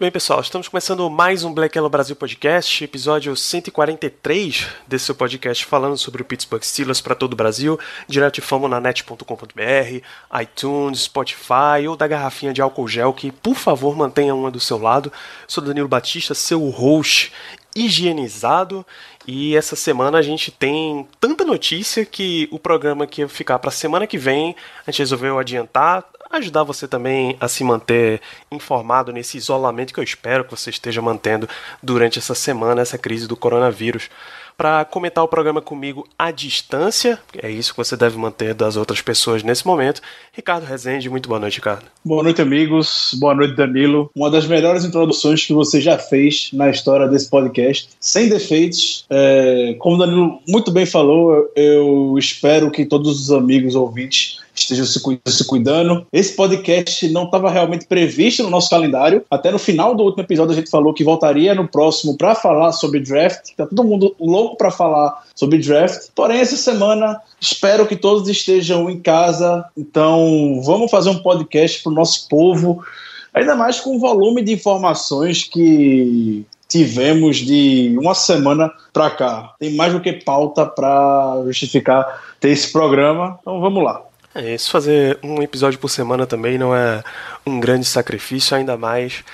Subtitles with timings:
[0.00, 5.66] bem, pessoal, estamos começando mais um Black Yellow Brasil Podcast, episódio 143 desse seu podcast
[5.66, 11.96] falando sobre o Pittsburgh Steelers para todo o Brasil, direto de famonanet.com.br, iTunes, Spotify ou
[11.96, 15.12] da garrafinha de álcool gel que, por favor, mantenha uma do seu lado.
[15.46, 17.30] Sou Danilo Batista, seu host
[17.76, 18.86] higienizado
[19.26, 23.70] e essa semana a gente tem tanta notícia que o programa que ia ficar para
[23.70, 28.20] semana que vem a gente resolveu adiantar, ajudar você também a se manter
[28.50, 31.48] informado nesse isolamento que eu espero que você esteja mantendo
[31.82, 34.08] durante essa semana, essa crise do coronavírus.
[34.56, 39.00] Para comentar o programa comigo à distância, é isso que você deve manter das outras
[39.00, 40.02] pessoas nesse momento.
[40.34, 41.86] Ricardo Rezende, muito boa noite, Ricardo.
[42.04, 43.16] Boa noite, amigos.
[43.18, 44.10] Boa noite, Danilo.
[44.14, 49.06] Uma das melhores introduções que você já fez na história desse podcast, sem defeitos.
[49.08, 54.86] É, como o Danilo muito bem falou, eu espero que todos os amigos ouvintes estejam
[54.86, 56.06] se, se cuidando.
[56.12, 59.24] Esse podcast não estava realmente previsto no nosso calendário.
[59.30, 62.72] Até no final do último episódio a gente falou que voltaria no próximo para falar
[62.72, 63.54] sobre draft.
[63.56, 66.08] Tá todo mundo louco para falar sobre draft.
[66.14, 69.64] Porém, essa semana espero que todos estejam em casa.
[69.76, 72.84] Então, vamos fazer um podcast para o nosso povo.
[73.32, 79.54] Ainda mais com o volume de informações que tivemos de uma semana para cá.
[79.58, 83.38] Tem mais do que pauta para justificar ter esse programa.
[83.40, 84.09] Então, vamos lá.
[84.34, 87.02] É isso, fazer um episódio por semana também não é
[87.44, 89.24] um grande sacrifício, ainda mais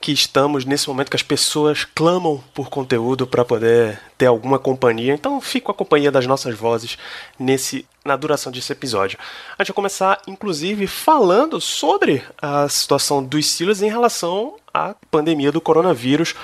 [0.00, 5.14] que estamos nesse momento que as pessoas clamam por conteúdo para poder ter alguma companhia.
[5.14, 6.98] Então, fico a companhia das nossas vozes
[7.38, 9.18] nesse na duração desse episódio.
[9.58, 15.50] A gente vai começar, inclusive, falando sobre a situação dos Steelers em relação à pandemia
[15.50, 16.34] do coronavírus.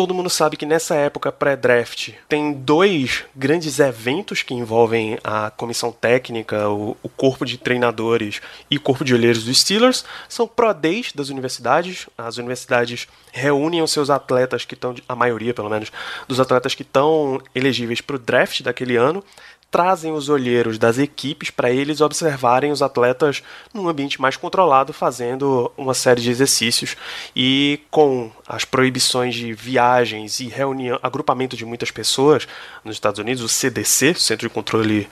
[0.00, 5.92] Todo mundo sabe que nessa época pré-draft tem dois grandes eventos que envolvem a comissão
[5.92, 8.40] técnica, o, o corpo de treinadores
[8.70, 10.02] e o corpo de olheiros dos Steelers.
[10.26, 12.08] São Pro Days das universidades.
[12.16, 15.92] As universidades reúnem os seus atletas que estão, a maioria pelo menos,
[16.26, 19.22] dos atletas que estão elegíveis para o draft daquele ano
[19.70, 23.42] trazem os olheiros das equipes para eles observarem os atletas
[23.72, 26.96] num ambiente mais controlado, fazendo uma série de exercícios.
[27.36, 32.48] E com as proibições de viagens e reunião, agrupamento de muitas pessoas
[32.84, 35.08] nos Estados Unidos, o CDC, Centro de Controle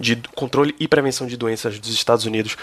[0.00, 2.56] de Controle e Prevenção de Doenças dos Estados Unidos,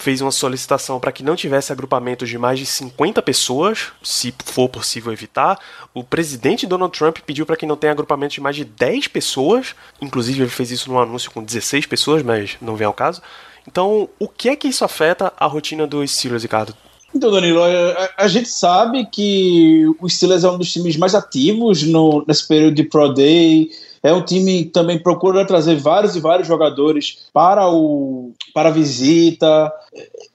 [0.00, 4.68] fez uma solicitação para que não tivesse agrupamentos de mais de 50 pessoas, se for
[4.68, 5.58] possível evitar.
[5.92, 9.74] O presidente Donald Trump pediu para que não tenha agrupamentos de mais de 10 pessoas,
[10.00, 13.20] inclusive ele fez isso num anúncio com 16 pessoas, mas não vem ao caso.
[13.68, 16.74] Então, o que é que isso afeta a rotina dos Steelers, Ricardo?
[17.14, 21.82] Então, Danilo, a, a gente sabe que o Steelers é um dos times mais ativos
[21.82, 23.68] no, nesse período de Pro Day.
[24.02, 28.72] É um time que também procura trazer vários e vários jogadores para, o, para a
[28.72, 29.72] visita.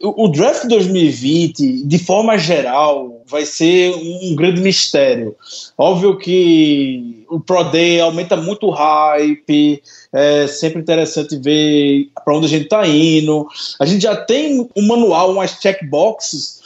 [0.01, 5.35] O, o draft 2020, de forma geral, vai ser um grande mistério.
[5.77, 9.81] Óbvio que o Pro Day aumenta muito o hype,
[10.13, 13.47] é sempre interessante ver para onde a gente está indo.
[13.79, 16.63] A gente já tem um manual, umas checkboxes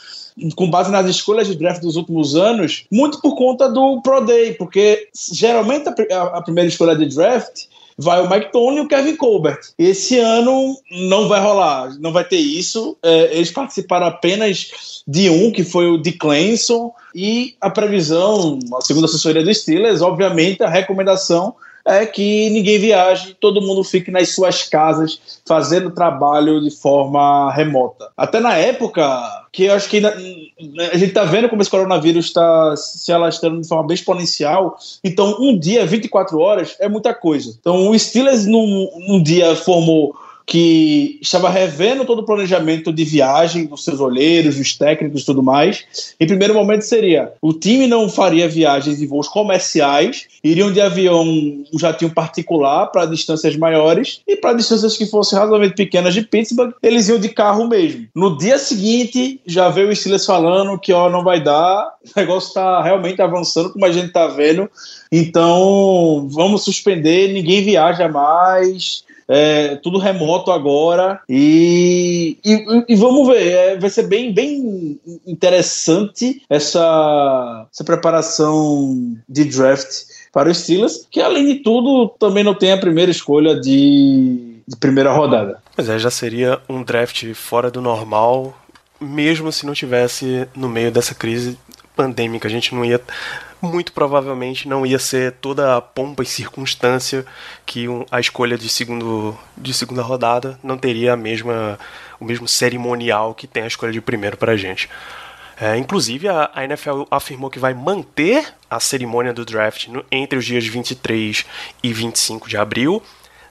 [0.54, 4.54] com base nas escolhas de draft dos últimos anos, muito por conta do Pro Day,
[4.54, 7.66] porque geralmente a, a primeira escolha de draft
[7.98, 9.60] vai o Mike Tony e o Kevin Colbert.
[9.78, 12.96] Esse ano não vai rolar, não vai ter isso.
[13.02, 18.80] É, eles participaram apenas de um, que foi o de Clemson, e a previsão, a
[18.80, 21.54] segunda assessoria do Steelers, obviamente, a recomendação
[21.84, 28.10] é que ninguém viaje, todo mundo fique nas suas casas fazendo trabalho de forma remota.
[28.16, 29.02] Até na época,
[29.52, 33.68] que eu acho que a gente está vendo como esse coronavírus está se alastrando de
[33.68, 37.56] forma bem exponencial, então um dia, 24 horas, é muita coisa.
[37.58, 40.14] Então o Steelers num, num dia formou
[40.50, 45.44] que estava revendo todo o planejamento de viagem dos seus olheiros, dos técnicos e tudo
[45.44, 45.84] mais.
[46.18, 51.22] Em primeiro momento seria, o time não faria viagens em voos comerciais, iriam de avião,
[51.22, 56.74] um jatinho particular para distâncias maiores e para distâncias que fossem razoavelmente pequenas de Pittsburgh,
[56.82, 58.08] eles iam de carro mesmo.
[58.12, 62.48] No dia seguinte, já veio o Steelers falando que ó, não vai dar, o negócio
[62.48, 64.68] está realmente avançando como a gente está vendo,
[65.12, 73.46] então vamos suspender, ninguém viaja mais, é, tudo remoto agora e, e, e vamos ver,
[73.46, 79.88] é, vai ser bem, bem interessante essa, essa preparação de draft
[80.32, 84.76] para os Steelers, que além de tudo também não tem a primeira escolha de, de
[84.76, 85.62] primeira rodada.
[85.76, 88.56] Pois é, já seria um draft fora do normal,
[89.00, 91.56] mesmo se não tivesse no meio dessa crise
[91.94, 92.48] pandêmica.
[92.48, 93.00] A gente não ia
[93.60, 97.24] muito provavelmente não ia ser toda a pompa e circunstância
[97.66, 101.78] que um, a escolha de, segundo, de segunda rodada não teria a mesma,
[102.18, 104.88] o mesmo cerimonial que tem a escolha de primeiro para a gente.
[105.60, 110.38] É, inclusive, a, a, NFL afirmou que vai manter a cerimônia do draft no, entre
[110.38, 111.44] os dias 23
[111.82, 113.02] e 25 de abril.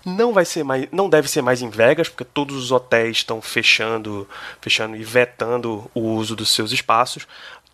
[0.03, 3.39] Não vai ser mais, não deve ser mais em Vegas, porque todos os hotéis estão
[3.44, 4.27] fechando,
[4.59, 7.27] fechando e vetando o uso dos seus espaços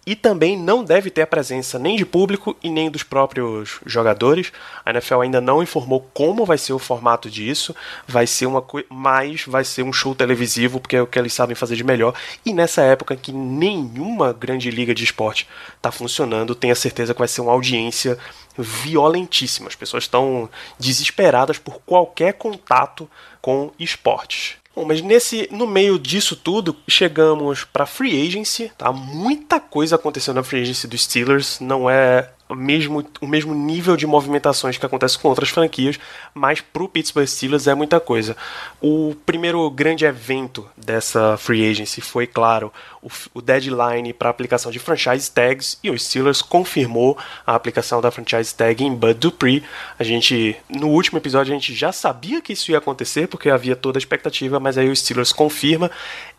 [0.05, 4.51] e também não deve ter a presença nem de público e nem dos próprios jogadores.
[4.85, 7.75] A NFL ainda não informou como vai ser o formato disso.
[8.07, 11.33] Vai ser uma coisa, mas vai ser um show televisivo porque é o que eles
[11.33, 12.13] sabem fazer de melhor.
[12.45, 17.27] E nessa época que nenhuma grande liga de esporte está funcionando, tenha certeza que vai
[17.27, 18.17] ser uma audiência
[18.57, 19.67] violentíssima.
[19.67, 20.49] As pessoas estão
[20.79, 23.09] desesperadas por qualquer contato
[23.41, 24.57] com esportes.
[24.75, 28.91] Bom, mas nesse, no meio disso tudo, chegamos para free agency, tá?
[28.91, 33.97] Muita coisa aconteceu na free agency dos Steelers, não é o mesmo, o mesmo nível
[33.97, 35.99] de movimentações que acontece com outras franquias,
[36.33, 38.37] mas pro Pittsburgh Steelers é muita coisa.
[38.79, 42.71] O primeiro grande evento dessa free agency foi, claro,
[43.01, 48.11] o, o deadline para aplicação de franchise tags e os Steelers confirmou a aplicação da
[48.11, 49.63] franchise tag em Bud Dupree.
[49.97, 53.75] A gente, no último episódio, a gente já sabia que isso ia acontecer porque havia
[53.75, 55.89] toda a expectativa, mas aí o Steelers confirma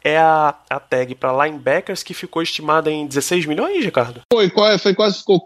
[0.06, 4.20] é a, a tag para linebackers que ficou estimada em 16 milhões, Ricardo?
[4.32, 4.48] Foi,
[4.78, 5.44] foi quase ficou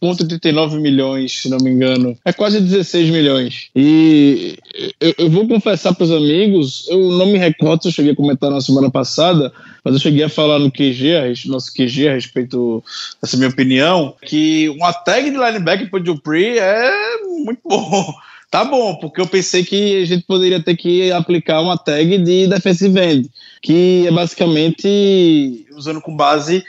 [0.00, 2.16] 15,39 milhões, se não me engano.
[2.24, 3.68] É quase 16 milhões.
[3.74, 4.58] E
[5.00, 8.16] eu, eu vou confessar para os amigos, eu não me recordo se eu cheguei a
[8.16, 9.52] comentar na semana passada,
[9.84, 12.82] mas eu cheguei a falar no QG, nosso QG, a respeito
[13.20, 18.14] dessa minha opinião, que uma tag de linebacker para o Dupree é muito bom.
[18.54, 22.46] Tá bom, porque eu pensei que a gente poderia ter que aplicar uma tag de
[22.46, 23.28] defensive end,
[23.60, 26.62] que é basicamente usando com base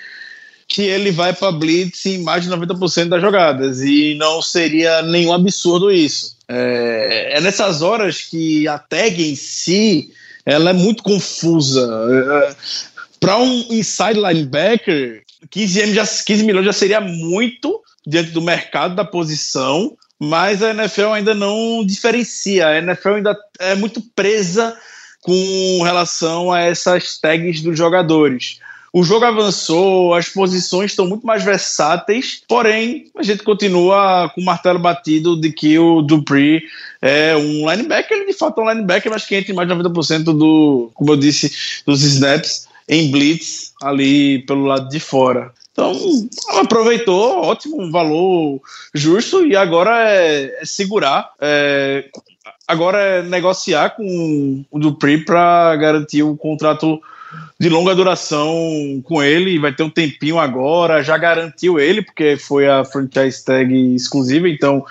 [0.67, 5.33] que ele vai para blitz em mais de 90% das jogadas e não seria nenhum
[5.33, 6.35] absurdo isso.
[6.47, 10.11] É, é, nessas horas que a tag em si
[10.45, 11.87] ela é muito confusa.
[12.09, 12.55] É,
[13.19, 19.05] para um inside linebacker, 15, já, 15 milhões já seria muito diante do mercado da
[19.05, 22.67] posição mas a NFL ainda não diferencia.
[22.67, 24.75] A NFL ainda é muito presa
[25.21, 28.59] com relação a essas tags dos jogadores.
[28.95, 34.45] O jogo avançou, as posições estão muito mais versáteis, porém a gente continua com o
[34.45, 36.63] martelo batido de que o Dupree
[37.01, 39.75] é um linebacker, ele de fato é um linebacker, mas que entra em mais de
[39.75, 45.51] 90% do, como eu disse, dos snaps em blitz ali pelo lado de fora.
[45.73, 45.91] Então,
[46.51, 48.61] aproveitou, ótimo, um valor
[48.93, 51.33] justo, e agora é, é segurar.
[51.41, 52.05] É,
[52.65, 57.01] agora é negociar com o Dupree para garantir um contrato
[57.59, 62.67] de longa duração com ele, vai ter um tempinho agora, já garantiu ele, porque foi
[62.67, 64.83] a franchise tag exclusiva, então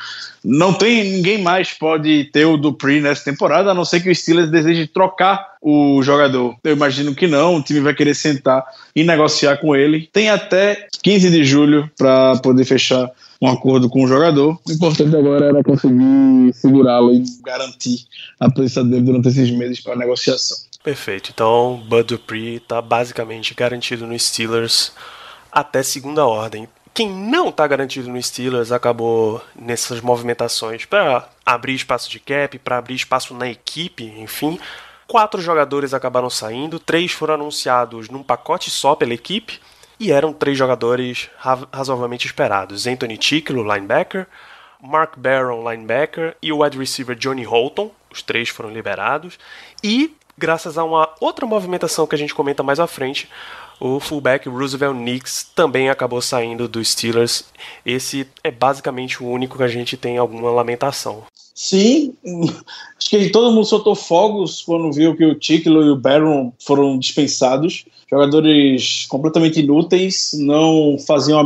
[0.45, 4.15] não tem ninguém mais pode ter o Dupree nessa temporada, a não ser que o
[4.15, 6.55] Steelers deseje trocar o jogador.
[6.63, 8.65] Eu imagino que não, o time vai querer sentar
[8.95, 10.09] e negociar com ele.
[10.13, 14.59] Tem até 15 de julho para poder fechar um acordo com o jogador.
[14.67, 18.05] O importante agora era conseguir segurá-lo e garantir
[18.39, 20.57] a presença dele durante esses meses para negociação.
[20.85, 21.31] Perfeito.
[21.35, 24.95] Então, Bud Dupree está basicamente garantido no Steelers
[25.51, 32.09] até segunda ordem quem não está garantido no Steelers acabou nessas movimentações para abrir espaço
[32.09, 34.61] de cap, para abrir espaço na equipe, enfim.
[35.09, 39.61] Quatro jogadores acabaram saindo, três foram anunciados num pacote só pela equipe
[39.99, 41.29] e eram três jogadores
[41.73, 44.29] razoavelmente esperados: Anthony Tickle, linebacker,
[44.81, 47.91] Mark Barron, linebacker, e o wide receiver Johnny Holton.
[48.09, 49.37] Os três foram liberados.
[49.83, 53.29] E, graças a uma outra movimentação que a gente comenta mais à frente,
[53.81, 57.45] o fullback Roosevelt Nix também acabou saindo dos Steelers.
[57.85, 61.25] Esse é basicamente o único que a gente tem alguma lamentação.
[61.55, 62.15] Sim,
[62.99, 66.99] acho que todo mundo soltou fogos quando viu que o Tickle e o Barron foram
[66.99, 67.85] dispensados.
[68.11, 71.41] Jogadores completamente inúteis, não faziam.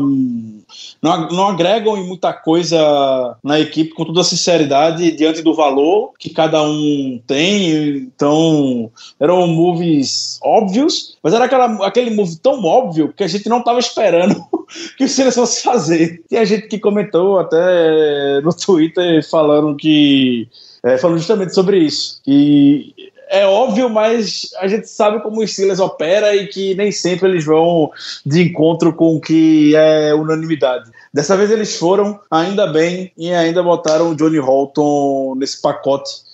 [1.00, 6.12] Não, não agregam em muita coisa na equipe com toda a sinceridade diante do valor
[6.18, 7.96] que cada um tem.
[7.96, 13.58] Então, eram moves óbvios, mas era aquela, aquele move tão óbvio que a gente não
[13.58, 14.44] estava esperando
[14.96, 16.22] que o Steelers fosse fazer.
[16.32, 20.48] A gente que comentou até no Twitter falando que
[20.84, 22.20] é, falando justamente sobre isso.
[22.26, 22.94] E
[23.28, 27.44] é óbvio, mas a gente sabe como o Steelers opera e que nem sempre eles
[27.44, 27.90] vão
[28.24, 30.90] de encontro com o que é unanimidade.
[31.12, 36.27] Dessa vez eles foram, ainda bem, e ainda botaram o Johnny Holton nesse pacote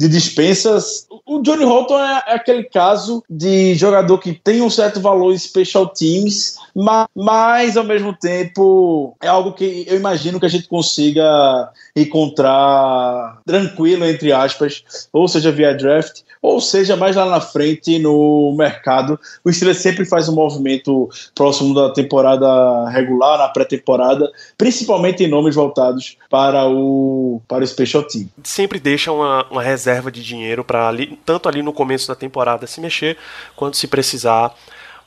[0.00, 1.06] de dispensas.
[1.26, 5.38] O Johnny Holton é, é, aquele caso de jogador que tem um certo valor em
[5.38, 10.68] special teams, mas, mas ao mesmo tempo é algo que eu imagino que a gente
[10.68, 17.98] consiga encontrar tranquilo, entre aspas, ou seja, via draft, ou seja, mais lá na frente
[17.98, 19.20] no mercado.
[19.44, 25.54] O Steelers sempre faz um movimento próximo da temporada regular, na pré-temporada, principalmente em nomes
[25.54, 28.26] voltados para o, para o special team.
[28.42, 30.90] Sempre deixa uma, uma reserva reserva de dinheiro para
[31.24, 33.18] tanto ali no começo da temporada se mexer,
[33.56, 34.54] quanto se precisar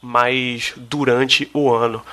[0.01, 2.03] mais durante o ano.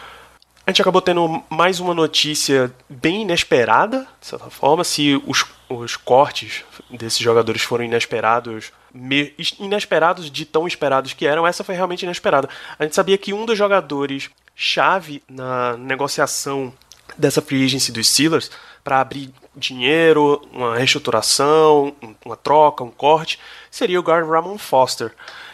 [0.67, 5.97] A gente acabou tendo mais uma notícia bem inesperada, de certa forma, se os, os
[5.97, 12.05] cortes desses jogadores foram inesperados, me, inesperados de tão esperados que eram, essa foi realmente
[12.05, 12.49] inesperada.
[12.79, 16.73] A gente sabia que um dos jogadores chave na negociação
[17.19, 18.51] dessa free agency dos Steelers
[18.83, 21.95] para abrir dinheiro, uma reestruturação,
[22.25, 23.39] uma troca, um corte,
[23.71, 25.13] seria o guard Ramon Foster.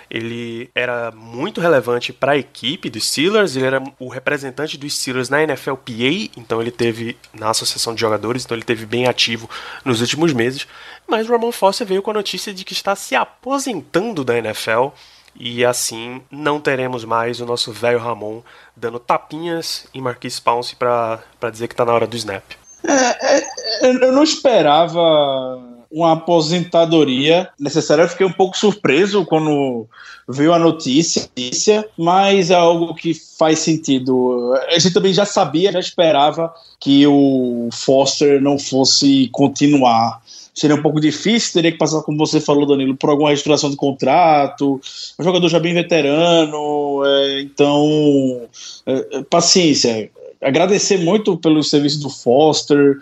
[0.09, 5.29] Ele era muito relevante para a equipe dos Steelers, ele era o representante dos Steelers
[5.29, 9.51] na NFLPA, então ele teve na associação de jogadores, então ele teve bem ativo
[9.85, 10.67] nos últimos meses.
[11.09, 14.89] Mas Ramon Foster veio com a notícia de que está se aposentando da NFL
[15.39, 18.43] e assim não teremos mais o nosso velho Ramon
[18.75, 22.43] dando tapinhas em Marquis Pounce para dizer que está na hora do snap.
[22.89, 23.43] É, é,
[23.89, 25.01] eu não esperava
[25.91, 28.03] uma aposentadoria necessária.
[28.03, 29.87] Eu fiquei um pouco surpreso quando
[30.29, 31.29] veio a notícia,
[31.97, 34.55] mas é algo que faz sentido.
[34.69, 40.21] A gente também já sabia, já esperava que o Foster não fosse continuar.
[40.55, 43.77] Seria um pouco difícil, teria que passar, como você falou, Danilo, por alguma reestruturação de
[43.77, 44.81] contrato.
[45.19, 48.43] Um jogador já bem veterano, é, então,
[48.87, 52.97] é, paciência agradecer muito pelo serviço do Foster.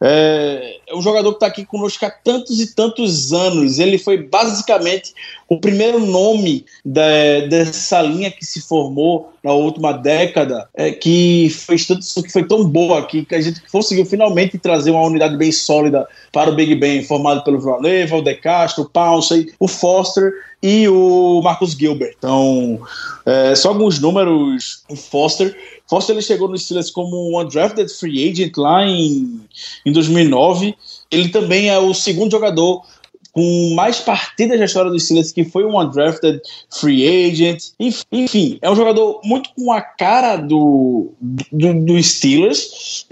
[0.00, 3.78] É, é um jogador que está aqui conosco há tantos e tantos anos.
[3.78, 5.12] Ele foi basicamente
[5.48, 11.86] o primeiro nome da, dessa linha que se formou na última década, é, que, fez
[11.86, 15.50] tanto, que foi tão boa que, que a gente conseguiu finalmente trazer uma unidade bem
[15.50, 20.32] sólida para o Big Ben, formado pelo Villanueva, o De Castro, o Pouncey, o Foster
[20.62, 22.14] e o Marcus Gilbert.
[22.18, 22.80] Então,
[23.24, 24.82] é, só alguns números.
[24.88, 25.56] O Foster
[25.88, 29.40] Foster ele chegou no Steelers como um undrafted free agent lá em,
[29.86, 30.74] em 2009.
[31.10, 32.84] Ele também é o segundo jogador
[33.32, 36.40] com mais partidas na história do Steelers que foi um undrafted
[36.70, 37.70] free agent.
[38.12, 43.06] Enfim, é um jogador muito com a cara do, do, do Steelers.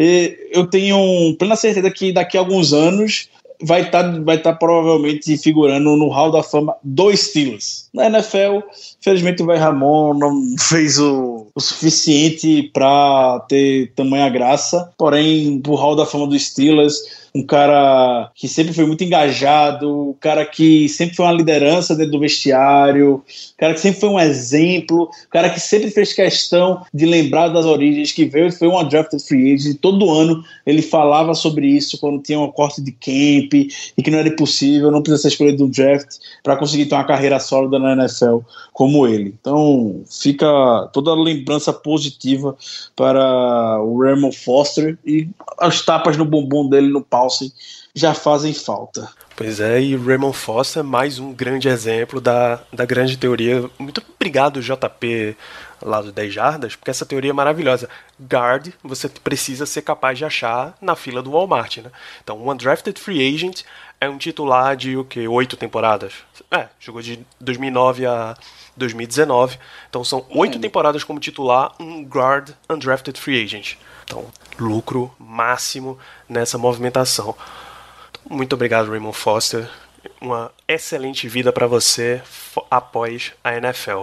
[0.51, 3.29] Eu tenho plena certeza que daqui a alguns anos
[3.63, 7.89] vai estar tá, vai tá provavelmente figurando no Hall da Fama do Steelers.
[7.93, 8.61] Na NFL,
[9.01, 15.75] felizmente o Vai Ramon não fez o, o suficiente para ter tamanha graça, porém, pro
[15.75, 20.89] Hall da Fama do Steelers um cara que sempre foi muito engajado, um cara que
[20.89, 25.31] sempre foi uma liderança dentro do vestiário, um cara que sempre foi um exemplo, um
[25.31, 29.53] cara que sempre fez questão de lembrar das origens, que veio foi um undrafted free
[29.53, 34.11] agent, todo ano ele falava sobre isso quando tinha um corte de camp e que
[34.11, 37.79] não era impossível, não precisa ser escolhido do draft para conseguir ter uma carreira sólida
[37.79, 38.39] na NFL
[38.73, 39.35] como ele.
[39.41, 40.47] Então fica
[40.93, 42.57] toda a lembrança positiva
[42.95, 45.29] para o Raymond Foster e
[45.59, 47.26] as tapas no bumbum dele no pau
[47.95, 49.09] já fazem falta.
[49.37, 53.69] Pois é, e Raymond Foster é mais um grande exemplo da, da grande teoria.
[53.79, 55.37] Muito obrigado, JP,
[55.83, 57.89] lá do 10 Jardas, porque essa teoria é maravilhosa.
[58.19, 61.91] Guard, você precisa ser capaz de achar na fila do Walmart, né?
[62.23, 63.63] Então, um undrafted free agent
[64.01, 65.27] é um titular de o que?
[65.29, 66.15] Oito temporadas?
[66.51, 68.37] É, jogou de 2009 a
[68.77, 69.59] 2019.
[69.89, 70.61] Então, são oito hum.
[70.61, 73.77] temporadas como titular, um guard undrafted free agent.
[74.07, 74.25] Então,
[74.59, 75.99] lucro máximo
[76.29, 77.35] nessa movimentação.
[78.29, 79.69] Muito obrigado, Raymond Foster.
[80.21, 82.23] Uma excelente vida para você
[82.71, 84.03] após a NFL.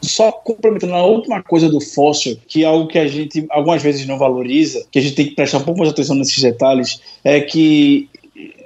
[0.00, 4.06] Só complementando a última coisa do Foster, que é algo que a gente algumas vezes
[4.06, 7.40] não valoriza, que a gente tem que prestar um pouco mais atenção nesses detalhes, é
[7.40, 8.08] que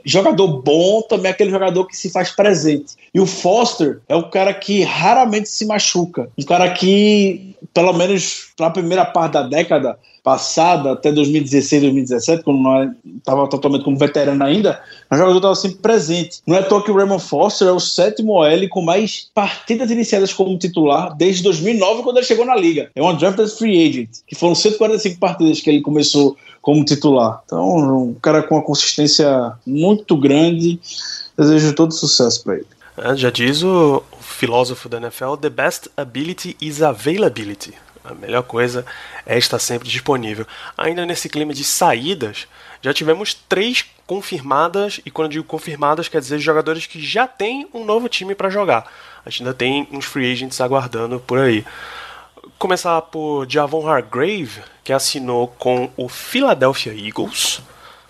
[0.04, 2.94] jogador bom também é aquele jogador que se faz presente.
[3.14, 6.28] E o Foster é o cara que raramente se machuca.
[6.38, 12.94] Um cara que, pelo menos na primeira parte da década, passada, até 2016, 2017, quando
[13.18, 14.80] estava totalmente como veterano ainda,
[15.14, 16.40] o jogador estava sempre presente.
[16.46, 20.32] Não é toque que o Raymond Foster é o sétimo OL com mais partidas iniciadas
[20.32, 22.90] como titular desde 2009, quando ele chegou na liga.
[22.94, 27.42] É um drafted free agent, que foram 145 partidas que ele começou como titular.
[27.44, 30.80] Então, um cara com uma consistência muito grande.
[31.36, 32.66] Desejo todo sucesso para ele.
[32.96, 37.74] É, já diz o filósofo da NFL: The best ability is availability.
[38.04, 38.84] A melhor coisa
[39.24, 40.46] é estar sempre disponível.
[40.76, 42.48] Ainda nesse clima de saídas,
[42.80, 47.84] já tivemos três confirmadas, e quando digo confirmadas, quer dizer jogadores que já têm um
[47.84, 48.90] novo time para jogar.
[49.24, 51.64] A gente ainda tem uns free agents aguardando por aí.
[52.58, 57.62] Começar por Javon Hargrave, que assinou com o Philadelphia Eagles.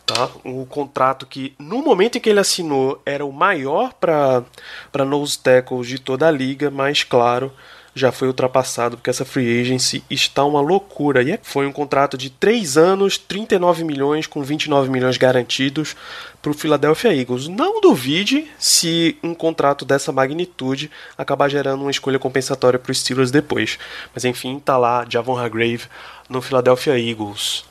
[0.07, 0.31] Tá?
[0.45, 5.87] Um contrato que, no momento em que ele assinou, era o maior para nose tackles
[5.87, 7.53] de toda a liga, mas, claro,
[7.95, 11.23] já foi ultrapassado, porque essa free agency está uma loucura.
[11.23, 15.95] E foi um contrato de 3 anos, 39 milhões, com 29 milhões garantidos
[16.41, 17.49] para o Philadelphia Eagles.
[17.49, 23.31] Não duvide se um contrato dessa magnitude acabar gerando uma escolha compensatória para os Steelers
[23.31, 23.79] depois.
[24.15, 25.85] Mas enfim, tá lá Javon Hargrave
[26.29, 27.65] no Philadelphia Eagles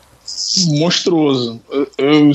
[0.70, 1.60] monstruoso.
[1.70, 2.32] Eu, eu,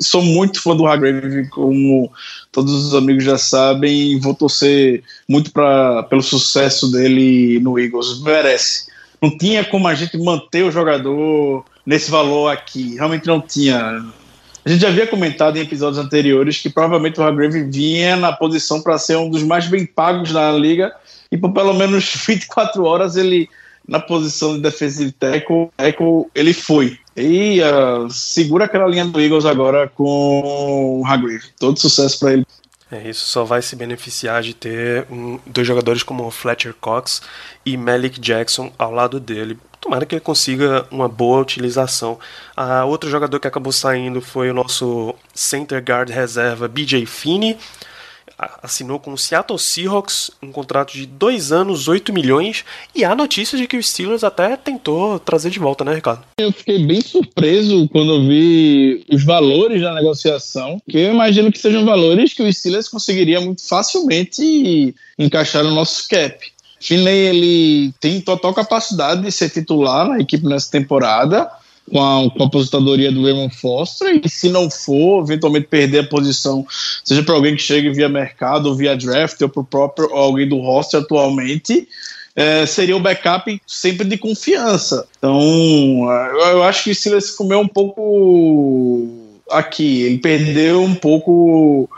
[0.00, 2.10] sou muito fã do Hargrave, como
[2.52, 8.20] todos os amigos já sabem, vou torcer muito pra, pelo sucesso dele no Eagles.
[8.22, 8.90] Merece.
[9.20, 12.94] Não tinha como a gente manter o jogador nesse valor aqui.
[12.94, 14.04] Realmente não tinha.
[14.64, 18.82] A gente já havia comentado em episódios anteriores que provavelmente o Hargrave vinha na posição
[18.82, 20.94] para ser um dos mais bem pagos na liga
[21.30, 23.48] e por pelo menos 24 horas ele
[23.86, 26.96] na posição de defensive tackle, tackle ele foi.
[27.20, 31.44] E uh, segura aquela linha do Eagles agora com o Hargrave.
[31.58, 32.46] Todo sucesso para ele.
[32.90, 37.22] É, isso só vai se beneficiar de ter um, dois jogadores como Fletcher Cox
[37.64, 39.56] e Malik Jackson ao lado dele.
[39.80, 42.18] Tomara que ele consiga uma boa utilização.
[42.56, 47.56] Ah, outro jogador que acabou saindo foi o nosso center guard reserva BJ Finney
[48.62, 53.60] assinou com o Seattle Seahawks um contrato de dois anos, 8 milhões, e há notícias
[53.60, 56.24] de que o Steelers até tentou trazer de volta, né, Ricardo?
[56.38, 61.58] Eu fiquei bem surpreso quando eu vi os valores da negociação, que eu imagino que
[61.58, 66.38] sejam valores que o Steelers conseguiria muito facilmente encaixar no nosso cap.
[66.80, 71.50] Finley ele tem total capacidade de ser titular na equipe nessa temporada
[71.90, 76.06] com a, com a aposentadoria do Raymond Foster, e se não for, eventualmente perder a
[76.06, 76.66] posição,
[77.04, 80.48] seja para alguém que chegue via mercado, ou via draft, ou para o próprio alguém
[80.48, 81.88] do roster atualmente,
[82.34, 85.06] é, seria o backup sempre de confiança.
[85.18, 89.08] Então, eu, eu acho que o Steelers comeu um pouco
[89.50, 91.88] aqui, ele perdeu um pouco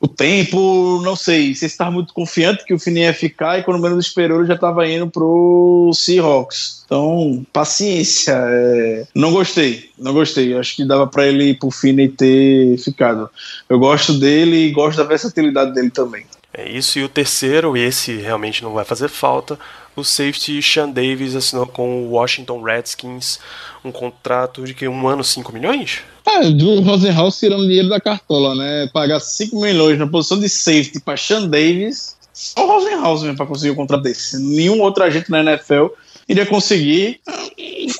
[0.00, 3.82] o tempo, não sei, se estava muito confiante que o Finney ia ficar e quando
[3.82, 6.82] menos esperou ele já estava indo pro Seahawks.
[6.86, 8.34] Então, paciência.
[8.34, 9.06] É...
[9.14, 10.56] Não gostei, não gostei.
[10.56, 13.28] Acho que dava para ele pro Finney ter ficado.
[13.68, 16.24] Eu gosto dele e gosto da versatilidade dele também.
[16.52, 19.58] É isso, e o terceiro, esse realmente não vai fazer falta,
[19.94, 23.38] o safety Sean Davis assinou com o Washington Redskins
[23.84, 26.00] um contrato de que um ano, 5 milhões?
[26.26, 28.88] É, do Rosenhaus tirando dinheiro da cartola, né?
[28.92, 33.46] Pagar 5 milhões na posição de safety para Sean Davis, só o Rosenhaus mesmo para
[33.46, 34.38] conseguir um contrato desse.
[34.38, 35.86] Nenhum outro agente na NFL
[36.28, 37.20] iria conseguir.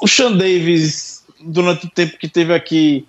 [0.01, 3.07] O Sean Davis, durante o tempo que teve aqui,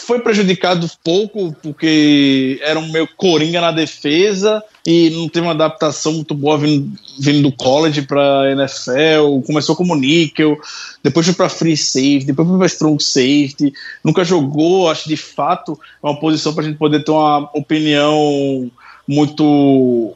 [0.00, 6.12] foi prejudicado pouco, porque era um meio coringa na defesa e não teve uma adaptação
[6.12, 9.42] muito boa vindo, vindo do college para NFL.
[9.46, 10.58] Começou como níquel,
[11.02, 13.72] depois foi para free safety, depois foi para strong safety.
[14.02, 18.70] Nunca jogou, acho de fato, é uma posição para a gente poder ter uma opinião
[19.06, 20.14] muito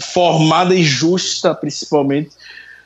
[0.00, 2.30] formada e justa, principalmente,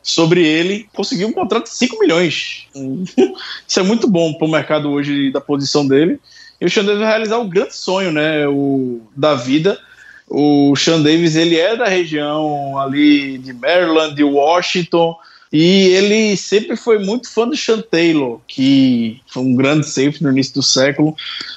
[0.09, 0.89] sobre ele.
[0.95, 2.67] Conseguiu um contrato de 5 milhões.
[3.69, 6.19] Isso é muito bom para o mercado hoje da posição dele.
[6.59, 9.79] E o Sean Davis vai realizar o grande sonho né, o, da vida.
[10.27, 15.15] O Sean Davis ele é da região ali de Maryland, de Washington,
[15.53, 20.31] e ele sempre foi muito fã do Sean Taylor, que foi um grande safety no
[20.31, 21.15] início do século.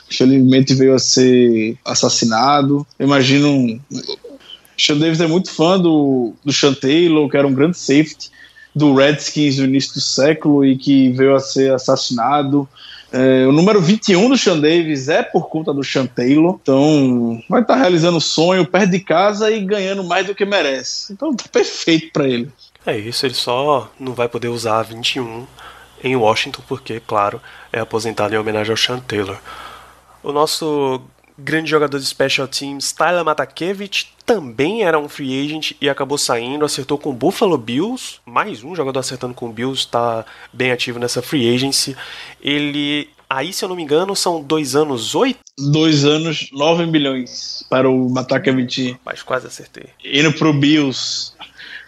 [0.09, 2.85] Infelizmente veio a ser assassinado.
[2.99, 3.79] Eu imagino.
[4.77, 8.29] Sean Davis é muito fã do, do Sean Taylor, que era um grande safety
[8.75, 12.67] do Redskins no início do século e que veio a ser assassinado.
[13.11, 16.57] É, o número 21 do Sean Davis é por conta do Sean Taylor.
[16.61, 20.45] Então, vai estar tá realizando o sonho, perto de casa e ganhando mais do que
[20.45, 21.11] merece.
[21.11, 22.49] Então, perfeito para ele.
[22.85, 25.45] É isso, ele só não vai poder usar 21
[26.03, 27.39] em Washington, porque, claro,
[27.71, 29.37] é aposentado em homenagem ao Sean Taylor.
[30.23, 31.01] O nosso
[31.43, 36.63] grande jogador de special teams, Tyler Matakevich, também era um free agent e acabou saindo,
[36.63, 40.99] acertou com o Buffalo Bills, mais um jogador acertando com o Bills, está bem ativo
[40.99, 41.95] nessa free agency.
[42.41, 45.39] Ele, aí se eu não me engano, são dois anos, oito?
[45.71, 48.97] Dois anos, nove milhões para o Matakevich.
[49.03, 49.85] Mas quase acertei.
[50.03, 51.33] Indo pro Bills.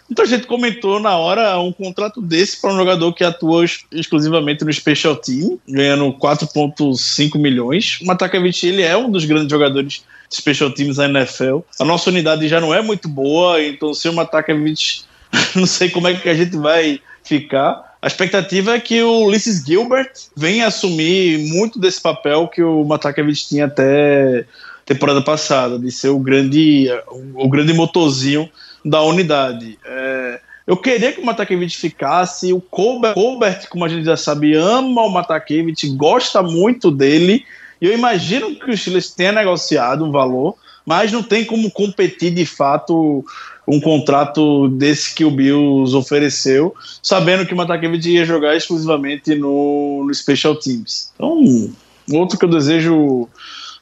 [0.08, 4.72] Muita gente comentou na hora um contrato desse para um jogador que atua exclusivamente no
[4.72, 7.98] Special Team, ganhando 4,5 milhões.
[8.02, 11.60] O Matakevich, ele é um dos grandes jogadores de Special Teams da NFL.
[11.80, 15.04] A nossa unidade já não é muito boa, então se o Matakevich,
[15.56, 17.96] não sei como é que a gente vai ficar.
[18.02, 23.48] A expectativa é que o Ulysses Gilbert venha assumir muito desse papel que o Matakevich
[23.48, 24.44] tinha até
[24.84, 26.88] temporada passada, de ser o grande,
[27.34, 28.50] o grande motorzinho
[28.84, 29.78] da unidade.
[29.84, 32.52] É, eu queria que o Matakevich ficasse.
[32.52, 37.44] O Colbert, Colbert, como a gente já sabe, ama o Matakevich, gosta muito dele.
[37.80, 42.32] E eu imagino que o Steelers tenha negociado um valor, mas não tem como competir
[42.32, 43.24] de fato
[43.66, 50.04] um contrato desse que o Bills ofereceu, sabendo que o Matakevich ia jogar exclusivamente no,
[50.06, 51.10] no Special Teams.
[51.14, 51.72] Então,
[52.12, 53.28] outro que eu desejo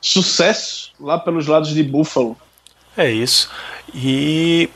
[0.01, 2.37] sucesso lá pelos lados de Buffalo.
[2.97, 3.49] É isso.
[3.95, 4.69] E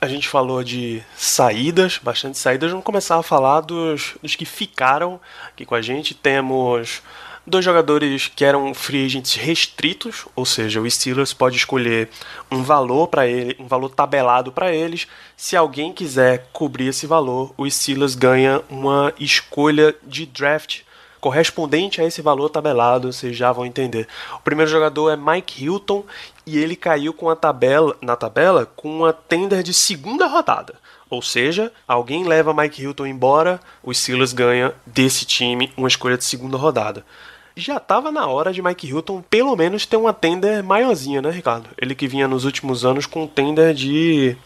[0.00, 2.70] a gente falou de saídas, bastante saídas.
[2.70, 6.14] Vamos começar a falar dos, dos que ficaram aqui com a gente.
[6.14, 7.02] Temos
[7.44, 12.08] dois jogadores que eram free agents restritos, ou seja, o Steelers pode escolher
[12.50, 15.08] um valor para ele, um valor tabelado para eles.
[15.36, 20.82] Se alguém quiser cobrir esse valor, o Steelers ganha uma escolha de draft
[21.20, 24.06] correspondente a esse valor tabelado, vocês já vão entender.
[24.36, 26.04] O primeiro jogador é Mike Hilton
[26.48, 30.74] e ele caiu com a tabela, na tabela com uma tender de segunda rodada.
[31.10, 36.24] Ou seja, alguém leva Mike Hilton embora, o Steelers ganha desse time uma escolha de
[36.24, 37.04] segunda rodada.
[37.56, 41.68] Já estava na hora de Mike Hilton pelo menos ter uma tender maiorzinha, né, Ricardo?
[41.80, 44.36] Ele que vinha nos últimos anos com tender de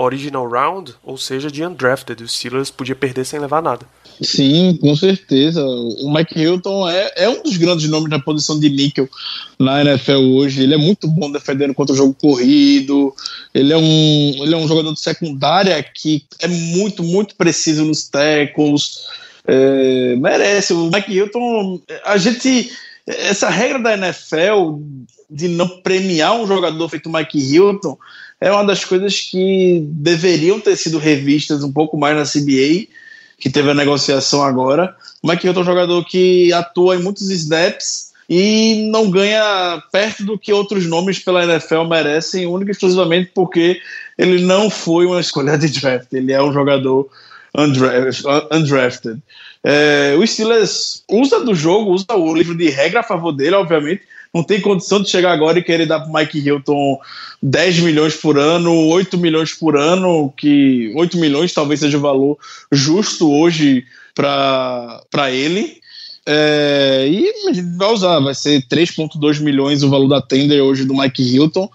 [0.00, 2.22] original round, ou seja, de undrafted.
[2.22, 3.86] O Steelers podia perder sem levar nada.
[4.22, 5.64] Sim, com certeza.
[5.64, 9.08] O Mike Hilton é, é um dos grandes nomes da posição de níquel
[9.58, 10.62] na NFL hoje.
[10.62, 13.14] Ele é muito bom defendendo contra o jogo corrido.
[13.54, 18.08] Ele é um, ele é um jogador de secundária que é muito, muito preciso nos
[18.08, 19.06] tackles.
[19.46, 20.74] É, merece.
[20.74, 22.70] O Mike Hilton, a gente.
[23.06, 24.78] Essa regra da NFL
[25.28, 27.96] de não premiar um jogador feito Mike Hilton
[28.40, 32.88] é uma das coisas que deveriam ter sido revistas um pouco mais na CBA,
[33.38, 34.96] que teve a negociação agora.
[35.22, 40.38] Mike Hilton é um jogador que atua em muitos snaps e não ganha perto do
[40.38, 43.80] que outros nomes pela NFL merecem, única e exclusivamente porque
[44.16, 47.08] ele não foi uma escolha de draft, ele é um jogador
[48.52, 49.20] undrafted.
[49.62, 54.02] É, o Steelers usa do jogo, usa o livro de regra a favor dele, obviamente,
[54.32, 56.98] não tem condição de chegar agora e querer dar para Mike Hilton
[57.42, 62.38] 10 milhões por ano, 8 milhões por ano, que 8 milhões talvez seja o valor
[62.70, 65.80] justo hoje para ele.
[66.26, 67.32] É, e
[67.76, 71.68] vai usar, vai ser 3,2 milhões o valor da tender hoje do Mike Hilton.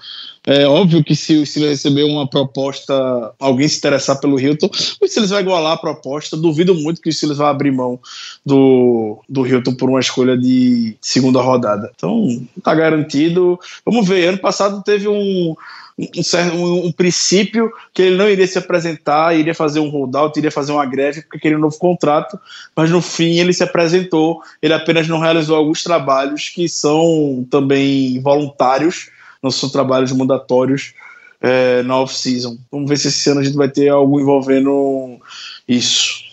[0.45, 4.69] É óbvio que se o Steelers receber uma proposta, alguém se interessar pelo Hilton,
[5.01, 6.37] o Steelers vai igualar a proposta.
[6.37, 7.99] Duvido muito que o Steelers vá abrir mão
[8.45, 11.91] do, do Hilton por uma escolha de segunda rodada.
[11.95, 13.59] Então, tá garantido.
[13.83, 14.27] Vamos ver.
[14.27, 15.55] Ano passado teve um,
[15.97, 16.05] um,
[16.53, 20.73] um, um, princípio que ele não iria se apresentar, iria fazer um holdout, iria fazer
[20.73, 22.39] uma greve porque queria um novo contrato,
[22.75, 28.19] mas no fim ele se apresentou, ele apenas não realizou alguns trabalhos que são também
[28.19, 29.14] voluntários
[29.45, 30.93] não são trabalhos mandatórios
[31.39, 32.57] é, na off-season.
[32.71, 35.19] Vamos ver se esse ano a gente vai ter algo envolvendo
[35.67, 36.25] isso.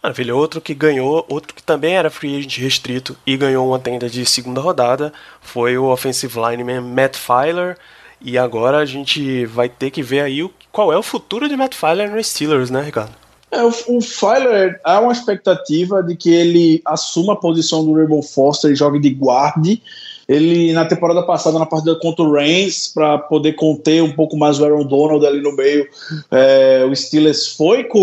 [0.00, 4.08] Maravilha, outro que ganhou, outro que também era free agent restrito e ganhou uma tenda
[4.08, 7.76] de segunda rodada foi o offensive lineman Matt Filer.
[8.20, 11.56] E agora a gente vai ter que ver aí o, qual é o futuro de
[11.56, 13.12] Matt Filer no Steelers, né, Ricardo?
[13.50, 18.22] É, o, o Filer há uma expectativa de que ele assuma a posição do Rebel
[18.22, 19.82] Foster e jogue de guarde
[20.28, 24.60] ele, na temporada passada, na partida contra o Reigns, para poder conter um pouco mais
[24.60, 25.88] o Aaron Donald ali no meio,
[26.30, 27.98] é, o Steelers foi com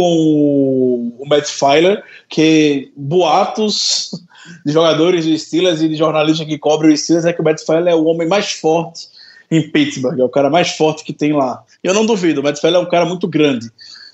[1.20, 4.10] o Matt Filer, que boatos
[4.66, 7.62] de jogadores do Steelers e de jornalistas que cobrem o Steelers é que o Matt
[7.64, 9.08] Filer é o homem mais forte
[9.52, 11.64] em Pittsburgh, é o cara mais forte que tem lá.
[11.84, 13.70] Eu não duvido, o Matt Filer é um cara muito grande.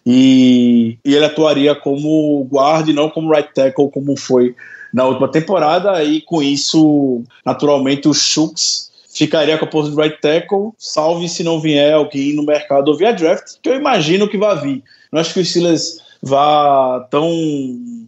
[0.05, 4.53] E, e ele atuaria como guarda e não como right tackle, como foi
[4.93, 10.21] na última temporada, e com isso, naturalmente, o Shooks ficaria com a posição de right
[10.21, 14.37] tackle, salve se não vier alguém no mercado ou via draft, que eu imagino que
[14.37, 14.83] vai vir.
[15.11, 17.29] Não acho que o Steelers vá tão,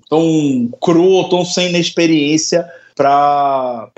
[0.10, 3.90] tão cru ou tão sem inexperiência para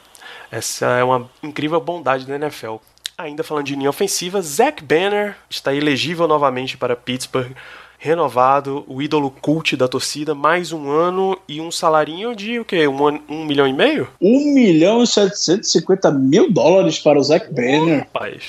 [0.49, 2.77] essa é uma incrível bondade da NFL.
[3.15, 7.55] Ainda falando de linha ofensiva, Zach Banner está elegível novamente para Pittsburgh
[7.97, 12.87] renovado, o ídolo cult da torcida, mais um ano e um salarinho de o quê?
[12.87, 14.07] Um, um milhão e meio?
[14.21, 17.99] Um milhão e setecentos e cinquenta mil dólares para o Zac Banner.
[17.99, 18.43] Rapaz,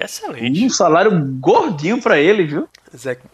[0.00, 0.64] excelente.
[0.64, 2.68] Um salário gordinho para ele, viu?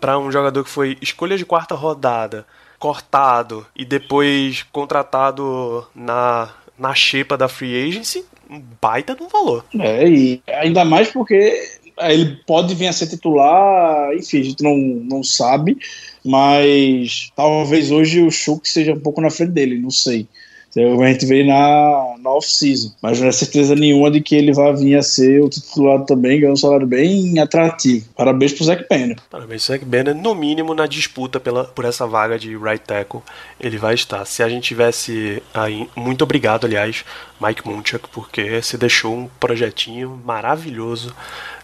[0.00, 2.46] Para um jogador que foi escolha de quarta rodada,
[2.78, 9.64] cortado e depois contratado na, na xepa da free agency, um baita de um valor.
[9.78, 14.76] É, e ainda mais porque ele pode vir a ser titular, enfim, a gente não,
[14.76, 15.76] não sabe,
[16.24, 20.26] mas talvez hoje o Chuck seja um pouco na frente dele, não sei.
[20.74, 24.54] Então, a gente vê na, na off-season, mas não é certeza nenhuma de que ele
[24.54, 28.06] vai vir a ser o titular também, ganhando um salário bem atrativo.
[28.16, 29.18] Parabéns pro Zac Banner.
[29.30, 33.20] Parabéns pro Zac Banner, no mínimo na disputa pela, por essa vaga de right tackle,
[33.60, 34.24] ele vai estar.
[34.24, 37.04] Se a gente tivesse aí, muito obrigado, aliás,
[37.38, 41.14] Mike Munchak, porque se deixou um projetinho maravilhoso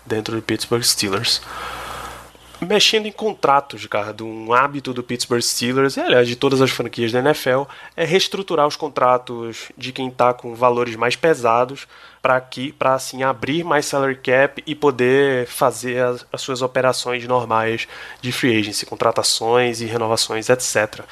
[0.04, 1.40] dentro do Pittsburgh Steelers.
[2.60, 7.12] Mexendo em contratos, Ricardo, um hábito do Pittsburgh Steelers, e aliás de todas as franquias
[7.12, 7.62] da NFL,
[7.96, 11.86] é reestruturar os contratos de quem está com valores mais pesados
[12.20, 12.44] para
[12.76, 17.86] para assim abrir mais salary cap e poder fazer as, as, suas operações normais
[18.20, 21.02] de free agency, contratações e renovações, etc.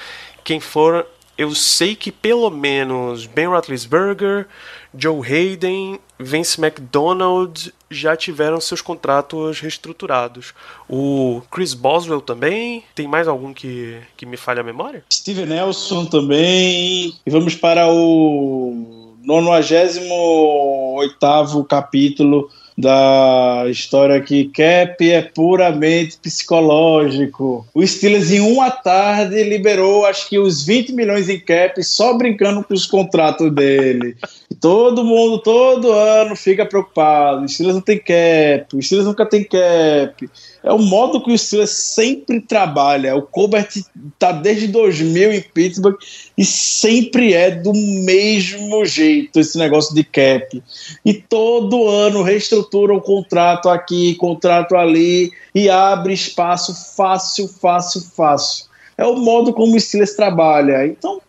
[0.42, 1.06] Quem for,
[1.38, 4.48] eu sei que pelo menos Ben Roethlisberger,
[4.92, 10.54] Joe Hayden, Vince McDonald já tiveram seus contratos reestruturados.
[10.88, 12.84] O Chris Boswell também.
[12.94, 15.04] Tem mais algum que, que me falha a memória?
[15.12, 17.14] Steve Nelson também.
[17.24, 18.85] E vamos para o
[19.26, 27.66] 98 capítulo da história que cap é puramente psicológico.
[27.74, 32.62] O Steelers em uma tarde liberou acho que os 20 milhões em cap só brincando
[32.62, 34.14] com os contratos dele.
[34.60, 37.44] Todo mundo, todo ano fica preocupado.
[37.44, 40.28] O Steelers não tem cap, o Steelers nunca tem cap
[40.66, 43.14] é o modo que o Steelers sempre trabalha.
[43.14, 43.68] O Colbert
[44.12, 45.96] está desde 2000 em Pittsburgh
[46.36, 50.60] e sempre é do mesmo jeito esse negócio de cap.
[51.04, 58.00] E todo ano reestrutura o um contrato aqui, contrato ali e abre espaço fácil, fácil,
[58.00, 58.66] fácil.
[58.98, 60.84] É o modo como o Steelers trabalha.
[60.84, 61.20] Então,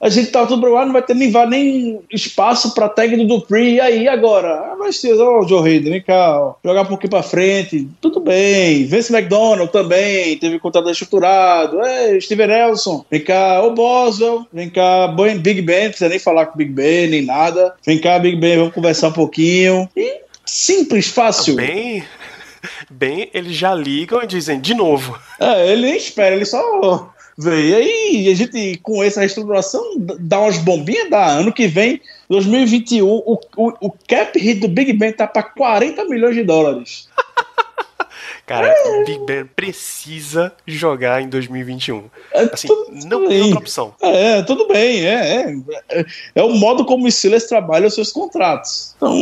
[0.00, 3.26] a gente tá tudo lá, não vai ter nem, vai, nem espaço para tag do
[3.26, 3.74] Dupree.
[3.74, 4.72] E aí, agora?
[4.72, 7.88] Ah, mas ó, oh, Joe Hayden, vem cá, ó, jogar um pouquinho para frente.
[8.00, 8.84] Tudo bem.
[8.86, 11.80] Vince McDonald também, teve contrato estruturado.
[11.80, 13.62] É, Steven Nelson, vem cá.
[13.62, 15.08] O Boswell, vem cá.
[15.42, 17.74] Big Ben, não precisa nem falar com Big Ben, nem nada.
[17.84, 19.88] Vem cá, Big Ben, vamos conversar um pouquinho.
[19.96, 21.56] E simples, fácil.
[21.56, 22.04] Bem,
[22.88, 25.18] bem, eles já ligam e dizem de novo.
[25.40, 30.40] É, ele nem espera, ele só Véi, e aí a gente, com essa reestruturação, dá
[30.40, 31.28] umas bombinhas, dá.
[31.28, 36.04] Ano que vem, 2021, o, o, o cap hit do Big Ben tá para 40
[36.06, 37.08] milhões de dólares.
[38.44, 38.88] Cara, é.
[38.88, 42.06] o Big Ben precisa jogar em 2021.
[42.32, 42.66] É, assim,
[43.06, 43.94] não tem outra opção.
[44.02, 45.06] É, tudo bem.
[45.06, 45.54] É,
[45.90, 48.96] é, é, o modo como o Steelers trabalha os seus contratos.
[48.96, 49.14] Então,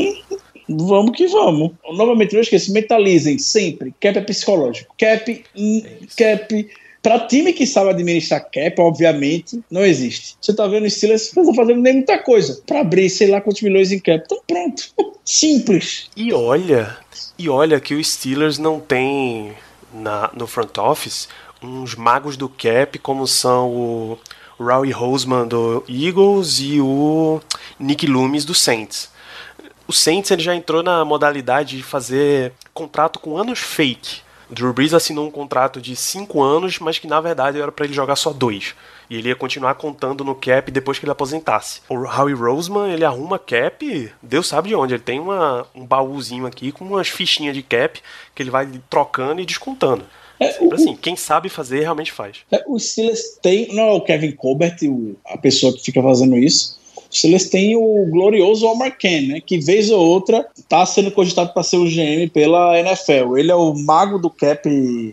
[0.71, 1.73] vamos que vamos.
[1.93, 3.93] Novamente, não esqueça, mentalizem sempre.
[4.01, 4.95] Cap é psicológico.
[4.97, 6.71] Cap, é cap
[7.07, 10.37] para time que sabe administrar cap, obviamente, não existe.
[10.41, 13.41] Você tá vendo o Steelers não tá fazendo nem muita coisa para abrir, sei lá
[13.41, 14.25] quantos milhões em cap.
[14.25, 14.93] Então pronto.
[15.25, 16.11] Simples.
[16.17, 16.99] E olha,
[17.39, 19.53] e olha que o Steelers não tem
[19.95, 21.29] na, no front office
[21.63, 24.19] uns magos do cap, como são o
[24.59, 27.41] Rowie Roseman do Eagles e o
[27.79, 29.11] Nick Loomis do Saints.
[29.87, 34.26] O Saints ele já entrou na modalidade de fazer contrato com anos fake.
[34.51, 37.85] O Drew Brees assinou um contrato de 5 anos, mas que na verdade era para
[37.85, 38.75] ele jogar só dois.
[39.11, 41.81] E ele ia continuar contando no cap depois que ele aposentasse.
[41.89, 44.95] O Howie Roseman, ele arruma cap, Deus sabe de onde.
[44.95, 48.01] Ele tem uma, um baúzinho aqui com umas fichinhas de cap
[48.35, 50.05] que ele vai trocando e descontando.
[50.39, 52.39] É, o, assim, quem sabe fazer realmente faz.
[52.51, 56.37] É, o Steelers tem, não é o Kevin Colbert, o, a pessoa que fica fazendo
[56.37, 56.79] isso.
[57.17, 61.63] Steelers tem o glorioso Omar Ken, né, que vez ou outra está sendo cogitado para
[61.63, 63.37] ser o GM pela NFL.
[63.37, 64.69] Ele é o mago do cap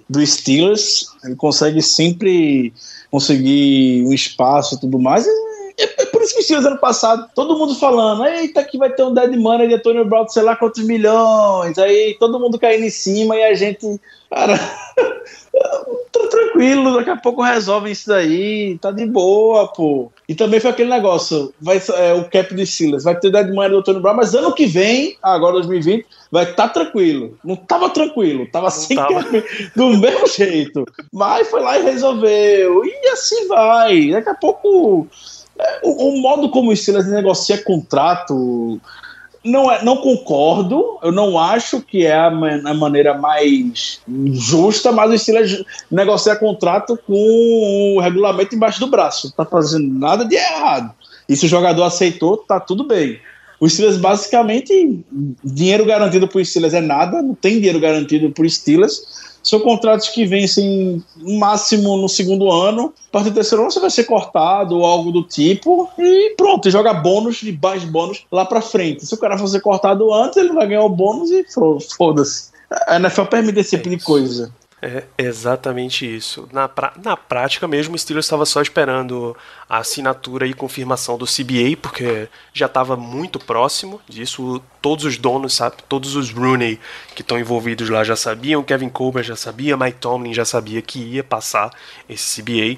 [0.10, 2.74] do Steelers, ele consegue sempre
[3.10, 5.28] conseguir um espaço e tudo mais.
[5.28, 9.14] É, é, por isso Steelers ano passado, todo mundo falando, eita, que vai ter um
[9.14, 13.36] dead money de Antônio Brown, sei lá quantos milhões, aí todo mundo caindo em cima
[13.36, 14.60] e a gente, cara,
[16.12, 20.12] tô tranquilo, daqui a pouco resolve isso daí, tá de boa, pô.
[20.28, 23.70] E também foi aquele negócio, vai, é, o cap de Silas, vai ter dead money
[23.70, 27.38] do Antônio Brown, mas ano que vem, agora 2020, vai estar tá tranquilo.
[27.44, 29.24] Não tava tranquilo, tava sem tava.
[29.24, 30.86] cap, do mesmo jeito.
[31.12, 34.10] Mas foi lá e resolveu, e assim vai.
[34.10, 35.08] Daqui a pouco
[35.84, 38.80] o, o, modo como o Steelers negocia contrato
[39.44, 44.00] não, é, não concordo, eu não acho que é a, a, maneira mais
[44.32, 49.28] justa, mas o Steelers negocia contrato com o regulamento embaixo do braço.
[49.28, 50.94] Não tá fazendo nada de errado.
[51.28, 53.20] E se o jogador aceitou, tá tudo bem.
[53.64, 55.06] O Steelers basicamente,
[55.42, 60.26] dinheiro garantido por Steelers é nada, não tem dinheiro garantido por Steelers são contratos que
[60.26, 62.94] vencem no máximo no segundo ano.
[63.10, 65.90] A partir do terceiro ano você vai ser cortado ou algo do tipo.
[66.00, 69.06] E pronto, joga bônus de baixo bônus lá pra frente.
[69.06, 71.46] Se o cara for ser cortado antes, ele vai ganhar o bônus e
[71.98, 72.54] foda-se.
[72.88, 74.50] A NFL permite esse tipo de coisa.
[74.86, 76.46] É exatamente isso.
[76.52, 79.34] Na, pra, na prática mesmo, o Steelers estava só esperando
[79.70, 84.62] a assinatura e confirmação do CBA, porque já estava muito próximo disso.
[84.82, 86.78] Todos os donos, sabe, todos os Rooney
[87.16, 91.00] que estão envolvidos lá já sabiam, Kevin Colbert já sabia, Mike Tomlin já sabia que
[91.00, 91.72] ia passar
[92.10, 92.78] esse CBA.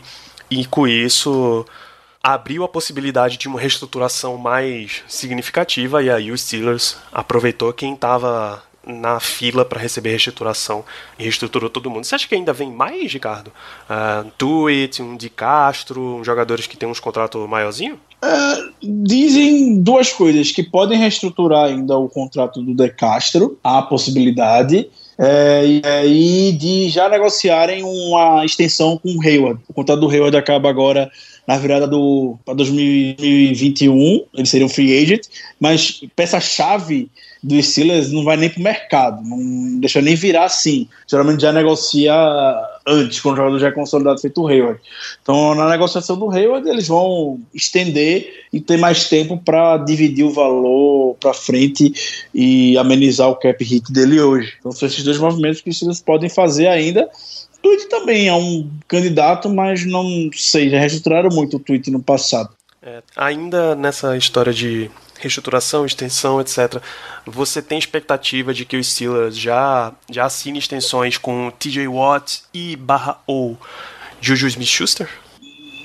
[0.52, 1.66] E com isso
[2.22, 8.64] abriu a possibilidade de uma reestruturação mais significativa e aí o Steelers aproveitou quem estava
[8.86, 10.84] na fila para receber reestruturação
[11.18, 12.04] e reestruturou todo mundo.
[12.04, 13.52] Você acha que ainda vem mais, Ricardo?
[13.90, 18.00] Uh, Tuit, um de Castro, jogadores que têm uns contratos maiorzinho?
[18.24, 23.84] Uh, dizem duas coisas, que podem reestruturar ainda o contrato do De Castro, há a
[23.84, 29.60] possibilidade, é, e de já negociarem uma extensão com o Hayward.
[29.68, 31.10] O contrato do Hayward acaba agora
[31.48, 35.28] na virada do para 2021, ele seria um free agent,
[35.60, 37.10] mas peça-chave
[37.46, 40.88] do Steelers não vai nem pro mercado, não deixa nem virar assim.
[41.08, 42.12] Geralmente já negocia
[42.88, 44.80] antes, quando o jogador já é consolidado, feito o Hayward.
[45.22, 50.34] Então, na negociação do Hayward, eles vão estender e ter mais tempo para dividir o
[50.34, 51.94] valor para frente
[52.34, 54.54] e amenizar o cap hit dele hoje.
[54.60, 57.08] Então, são esses dois movimentos que os Steelers podem fazer ainda.
[57.62, 62.50] Tweet também é um candidato, mas não sei, já reestruturaram muito o Tweet no passado.
[62.82, 66.82] É, ainda nessa história de reestruturação, extensão, etc.
[67.26, 72.76] Você tem expectativa de que o Steelers já, já assine extensões com TJ Watt e
[72.76, 73.58] barra ou
[74.22, 75.10] Juju Smith-Schuster?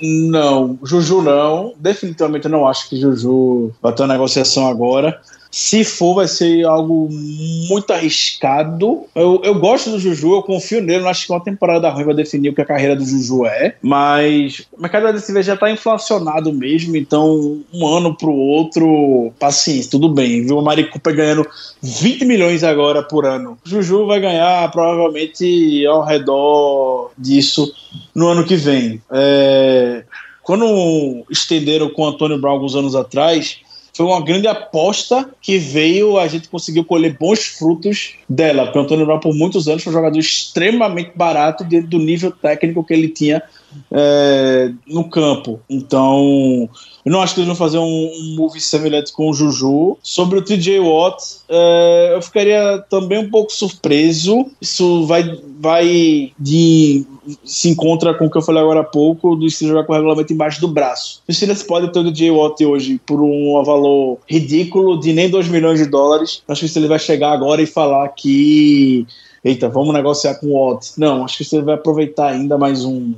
[0.01, 1.73] Não, Juju não.
[1.77, 5.21] Definitivamente não acho que Juju vai ter uma negociação agora.
[5.51, 9.03] Se for, vai ser algo muito arriscado.
[9.13, 11.03] Eu, eu gosto do Juju, eu confio nele.
[11.03, 13.75] Não acho que uma temporada ruim vai definir o que a carreira do Juju é.
[13.81, 16.95] Mas o mercado cerveja já está inflacionado mesmo.
[16.95, 20.45] Então, um ano para o outro, paciência, tudo bem.
[20.45, 21.45] Viu o Mari Cooper ganhando
[21.81, 23.57] 20 milhões agora por ano.
[23.65, 27.73] O Juju vai ganhar provavelmente ao redor disso
[28.15, 29.01] no ano que vem.
[29.11, 30.05] É,
[30.43, 33.59] quando estenderam com o Antônio Brown alguns anos atrás
[34.01, 38.81] foi uma grande aposta que veio, a gente conseguiu colher bons frutos dela, porque o
[38.81, 42.93] Antônio Brown por muitos anos foi um jogador extremamente barato dentro do nível técnico que
[42.93, 43.43] ele tinha
[43.91, 45.59] é, no campo.
[45.69, 46.69] Então,
[47.05, 49.97] eu não acho que eles vão fazer um, um movie semelhante com o Juju.
[50.01, 54.45] Sobre o TJ Watt, é, eu ficaria também um pouco surpreso.
[54.61, 57.05] Isso vai, vai de.
[57.43, 59.95] se encontra com o que eu falei agora há pouco, do Steelers jogar com o
[59.95, 61.21] regulamento embaixo do braço.
[61.27, 65.47] O Steelers pode ter o TJ Watt hoje por um valor ridículo de nem 2
[65.47, 66.43] milhões de dólares.
[66.47, 69.05] Acho que o Steelers vai chegar agora e falar que.
[69.43, 70.91] Eita, vamos negociar com o Watt.
[70.97, 73.11] Não, acho que você vai aproveitar ainda mais um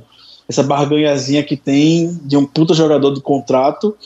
[0.48, 3.96] essa barganhazinha que tem de um puta jogador de contrato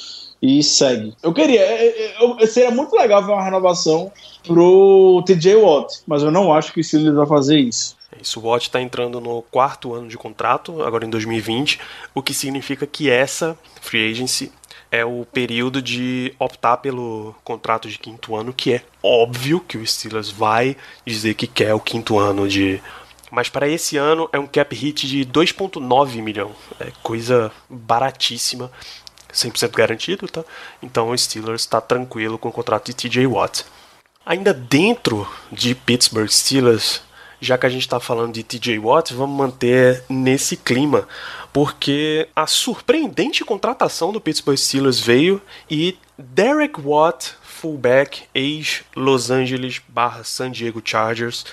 [0.41, 1.15] e segue.
[1.23, 4.13] Eu queria, é, é, eu, seria muito legal ver uma renovação
[4.47, 7.97] pro TJ Watt, mas eu não acho que o Steelers vai fazer isso.
[8.21, 11.79] Isso, o Watt está entrando no quarto ano de contrato, agora em 2020,
[12.15, 14.51] o que significa que essa free agency
[14.91, 19.87] é o período de optar pelo contrato de quinto ano, que é óbvio que o
[19.87, 22.81] Steelers vai dizer que quer o quinto ano de.
[23.31, 26.53] Mas para esse ano é um cap hit de 2,9 milhão.
[26.81, 28.71] É coisa baratíssima,
[29.33, 30.45] 100% garantido, tá?
[30.83, 33.65] Então o Steelers está tranquilo com o contrato de TJ Watt.
[34.25, 37.03] Ainda dentro de Pittsburgh Steelers,
[37.41, 41.09] já que a gente está falando de TJ Watt, vamos manter nesse clima,
[41.53, 50.25] porque a surpreendente contratação do Pittsburgh Steelers veio e Derek Watt, fullback, ex-Los Angeles barra
[50.25, 51.47] San Diego Chargers,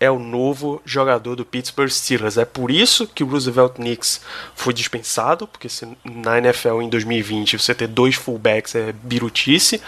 [0.00, 2.36] é o novo jogador do Pittsburgh Steelers.
[2.36, 4.20] É por isso que o Roosevelt Knicks
[4.54, 9.80] foi dispensado, porque se, na NFL em 2020 você ter dois fullbacks é birutice.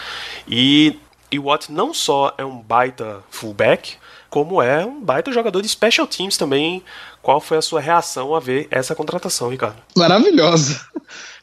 [0.48, 0.96] E,
[1.30, 3.96] e Watt não só é um baita fullback,
[4.28, 6.82] como é um baita jogador de special teams também.
[7.22, 9.76] Qual foi a sua reação a ver essa contratação, Ricardo?
[9.94, 10.80] Maravilhosa.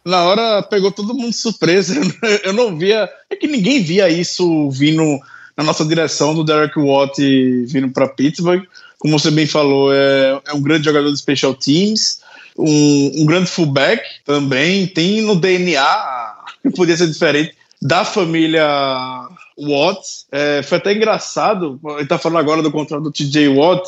[0.03, 1.93] Na hora pegou todo mundo surpresa.
[2.43, 3.09] Eu não via.
[3.29, 5.19] É que ninguém via isso vindo
[5.57, 7.19] na nossa direção do Derek Watt
[7.65, 8.63] vindo para Pittsburgh.
[8.99, 12.21] Como você bem falou, é, é um grande jogador de special teams,
[12.57, 14.85] um, um grande fullback também.
[14.85, 16.35] Tem no DNA,
[16.75, 18.67] podia ser diferente, da família
[19.57, 20.27] Watts.
[20.31, 23.87] É, foi até engraçado, ele está falando agora do contrato do TJ Watt,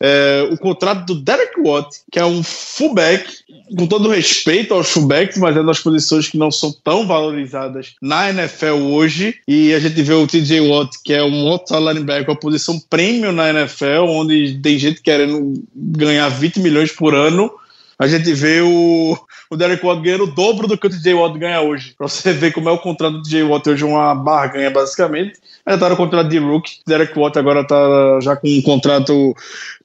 [0.00, 3.38] é, o contrato do Derek Watt, que é um fullback,
[3.76, 8.30] com todo respeito aos fullbacks, mas é das posições que não são tão valorizadas na
[8.30, 9.34] NFL hoje.
[9.46, 13.32] E a gente vê o TJ Watt, que é um outro linebacker, uma posição premium
[13.32, 17.50] na NFL, onde tem gente querendo ganhar 20 milhões por ano.
[17.98, 19.18] A gente vê o,
[19.50, 21.94] o Derek Watt ganhando o dobro do que o TJ Watt ganha hoje.
[21.98, 25.40] Pra você ver como é o contrato do TJ Watt hoje, uma barganha, basicamente.
[25.64, 26.78] Tá no contrato de rookie.
[26.86, 29.34] Derek Watt agora tá já com um contrato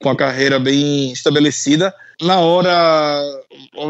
[0.02, 1.94] com a carreira bem estabelecida.
[2.22, 3.22] Na hora,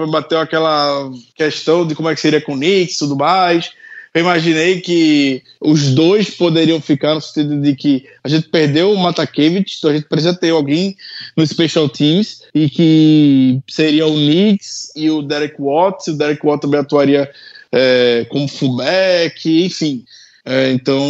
[0.09, 3.71] bateu aquela questão de como é que seria com o Knicks e tudo mais
[4.13, 8.97] eu imaginei que os dois poderiam ficar no sentido de que a gente perdeu o
[8.97, 10.95] Matakevich, então a gente precisa ter alguém
[11.35, 16.61] no Special Teams e que seria o Knicks e o Derek Watts, o Derek Watts
[16.61, 17.29] também atuaria
[17.71, 20.05] é, como fullback, enfim.
[20.45, 21.01] É, então,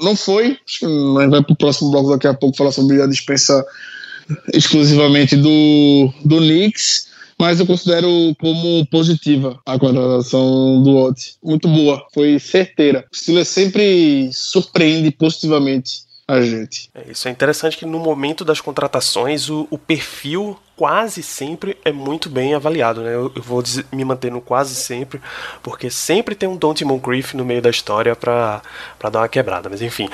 [0.00, 0.58] não foi.
[0.66, 3.64] Acho que gente vai para o próximo bloco daqui a pouco falar sobre a dispensa
[4.52, 7.06] exclusivamente do, do Knicks
[7.38, 11.36] mas eu considero como positiva a contratação do Ott.
[11.42, 13.04] Muito boa, foi certeira.
[13.12, 16.90] O Steelers sempre surpreende positivamente a gente.
[16.94, 21.92] É, isso é interessante que no momento das contratações o, o perfil quase sempre é
[21.92, 23.14] muito bem avaliado, né?
[23.14, 25.20] Eu, eu vou dizer, me manter no quase sempre,
[25.62, 28.60] porque sempre tem um Dante Moncrief no meio da história para
[29.10, 29.68] dar uma quebrada.
[29.68, 30.08] Mas enfim,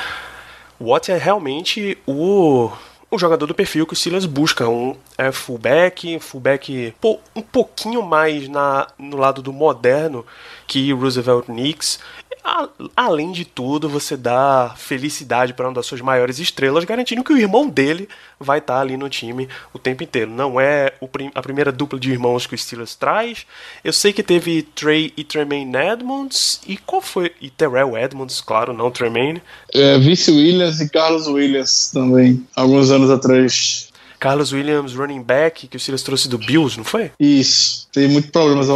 [0.79, 2.71] o Watt é realmente o
[3.13, 8.03] um jogador do perfil que o Silas busca, um é, fullback, fullback pô, um pouquinho
[8.03, 10.25] mais na, no lado do moderno
[10.67, 11.99] que Roosevelt Knicks
[12.45, 17.33] a, além de tudo, você dá felicidade para uma das suas maiores estrelas, garantindo que
[17.33, 18.09] o irmão dele
[18.39, 20.31] vai estar tá ali no time o tempo inteiro.
[20.31, 23.47] Não é prim, a primeira dupla de irmãos que o Steelers traz.
[23.85, 26.61] Eu sei que teve Trey e Tremaine Edmonds.
[26.67, 27.33] E qual foi?
[27.41, 29.41] E Terrell Edmonds, claro, não Tremaine.
[29.73, 33.89] É, Vice Williams e Carlos Williams também, alguns anos atrás.
[34.23, 37.11] Carlos Williams, running back, que o Silas trouxe do Bills, não foi?
[37.19, 37.89] Isso.
[37.93, 38.69] Tem muitos problemas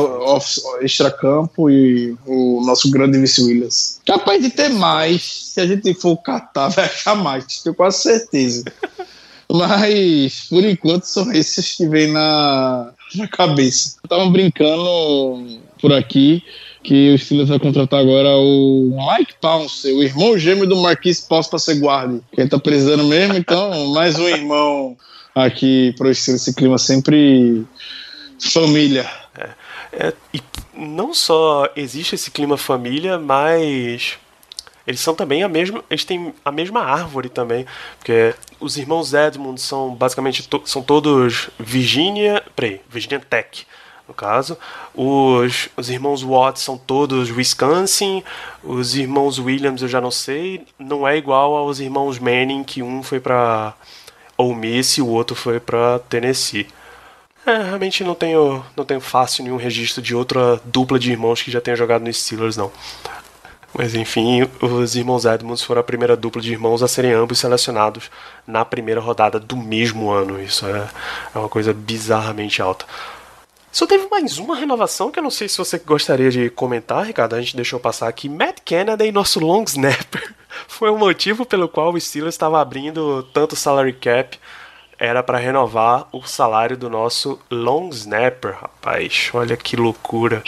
[0.80, 4.00] extra-campo e o nosso grande Vice Williams.
[4.04, 8.64] Capaz de ter mais, se a gente for catar, vai achar mais, tenho quase certeza.
[9.48, 13.98] Mas, por enquanto, são esses que vêm na, na cabeça.
[14.02, 16.42] Estavam brincando por aqui
[16.86, 21.50] que o Steelers vai contratar agora o Mike Pounce, o irmão gêmeo do Marquis Pounce
[21.50, 22.20] para ser guarda.
[22.32, 24.96] Quem tá precisando mesmo, então, mais um irmão
[25.34, 27.66] aqui para esse clima sempre
[28.40, 29.04] família.
[29.36, 29.48] É,
[30.06, 30.40] é, e
[30.76, 34.16] não só existe esse clima família, mas
[34.86, 37.66] eles são também a mesma, eles têm a mesma árvore também,
[37.98, 43.66] porque os irmãos Edmund são basicamente to, são todos Virginia, peraí, Virginia Tech,
[44.08, 44.56] no caso.
[44.94, 48.22] Os, os irmãos Watts são todos Wisconsin.
[48.62, 50.64] Os irmãos Williams eu já não sei.
[50.78, 53.74] Não é igual aos irmãos Manning, que um foi para
[54.36, 56.66] Ole Miss e o outro foi para Tennessee.
[57.46, 61.50] É, realmente não tenho, não tenho fácil nenhum registro de outra dupla de irmãos que
[61.50, 62.72] já tenha jogado no Steelers, não.
[63.72, 68.10] Mas enfim, os irmãos Edmonds foram a primeira dupla de irmãos a serem ambos selecionados
[68.46, 70.42] na primeira rodada do mesmo ano.
[70.42, 70.88] Isso é,
[71.34, 72.86] é uma coisa bizarramente alta.
[73.76, 77.34] Só teve mais uma renovação que eu não sei se você gostaria de comentar, Ricardo.
[77.34, 78.26] A gente deixou passar aqui.
[78.26, 80.34] Matt Kennedy, nosso long snapper,
[80.66, 84.38] foi o motivo pelo qual o Steelers estava abrindo tanto salary cap.
[84.98, 89.28] Era para renovar o salário do nosso long snapper, rapaz.
[89.34, 90.42] Olha que loucura.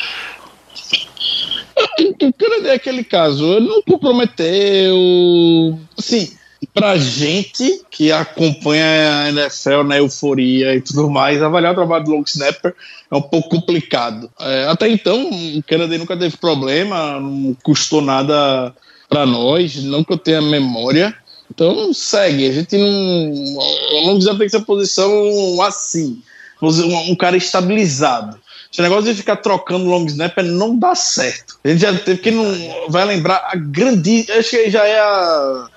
[2.00, 5.78] O Kennedy é aquele caso, ele não comprometeu.
[5.98, 6.34] Assim,
[6.74, 8.84] pra gente que acompanha
[9.24, 12.74] a NFL na euforia e tudo mais, avaliar o trabalho do long snapper
[13.10, 14.30] é um pouco complicado.
[14.38, 18.74] É, até então, o Kennedy nunca teve problema, não custou nada
[19.08, 21.16] para nós, não que eu tenha memória.
[21.50, 23.32] Então segue, a gente não.
[23.32, 26.22] O long snapper tem que ser posição assim,
[26.62, 28.38] um, cara estabilizado.
[28.70, 31.58] Esse negócio de ficar trocando long snapper não dá certo.
[31.64, 32.44] A gente já teve que não
[32.90, 34.26] vai lembrar a grande.
[34.30, 35.70] Acho que já é a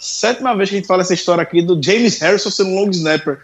[0.00, 3.38] sétima vez que a gente fala essa história aqui do James Harrison sendo long snapper.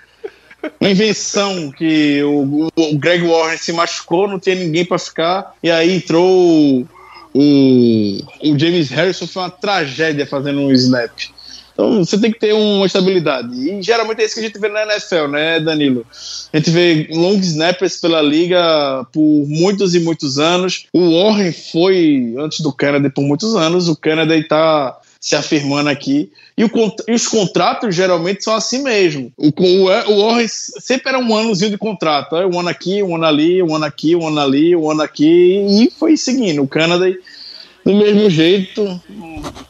[0.81, 5.71] Uma invenção que o, o Greg Warren se machucou, não tinha ninguém para ficar, e
[5.71, 6.87] aí entrou
[7.35, 11.11] o, o James Harrison, foi uma tragédia fazendo um snap.
[11.75, 13.53] Então você tem que ter uma estabilidade.
[13.53, 16.07] E geralmente é isso que a gente vê na NFL, né, Danilo?
[16.53, 20.87] A gente vê long snappers pela liga por muitos e muitos anos.
[20.93, 23.89] O Warren foi antes do Canada por muitos anos.
[23.89, 26.31] O Canada está se afirmando aqui.
[26.57, 26.70] E, o,
[27.09, 29.33] e, os contratos geralmente são assim mesmo.
[29.37, 32.37] O, o, o Warren sempre era um anozinho de contrato.
[32.37, 35.66] Um ano aqui, um ano ali, um ano aqui, um ano ali, um ano aqui.
[35.66, 36.62] E foi seguindo.
[36.62, 37.07] O Canadá,
[37.85, 39.01] do mesmo jeito,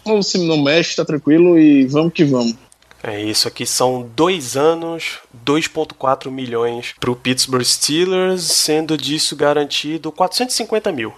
[0.06, 2.54] não se não mexe, tá tranquilo e vamos que vamos.
[3.02, 10.10] É isso aqui são dois anos, 2,4 milhões para o Pittsburgh Steelers, sendo disso garantido
[10.10, 11.12] 450 mil.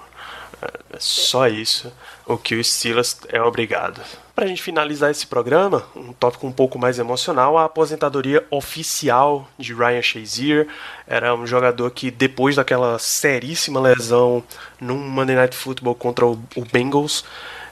[0.92, 1.92] É só isso
[2.26, 4.00] o que o Steelers é obrigado.
[4.36, 9.48] Para a gente finalizar esse programa, um tópico um pouco mais emocional, a aposentadoria oficial
[9.56, 10.68] de Ryan Shazier.
[11.06, 14.44] Era um jogador que, depois daquela seríssima lesão
[14.78, 16.36] num Monday Night Football contra o
[16.70, 17.24] Bengals,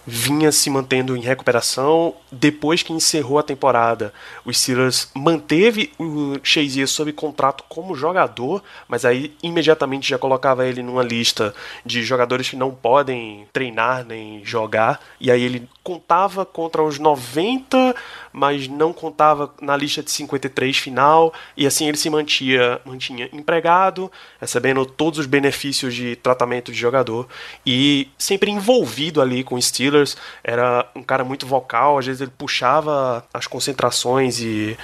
[0.07, 2.15] vinha se mantendo em recuperação.
[2.31, 4.13] Depois que encerrou a temporada,
[4.45, 10.83] o Steelers manteve o Shazier sob contrato como jogador, mas aí imediatamente já colocava ele
[10.83, 15.01] numa lista de jogadores que não podem treinar nem jogar.
[15.21, 17.95] E aí ele contava contra os 90,
[18.35, 24.11] mas não contava na lista de 53 final, e assim ele se mantia, mantinha empregado,
[24.41, 27.28] recebendo todos os benefícios de tratamento de jogador
[27.64, 30.16] e sempre envolvido ali com o Steelers.
[30.43, 34.76] Era um cara muito vocal, às vezes ele puxava as concentrações e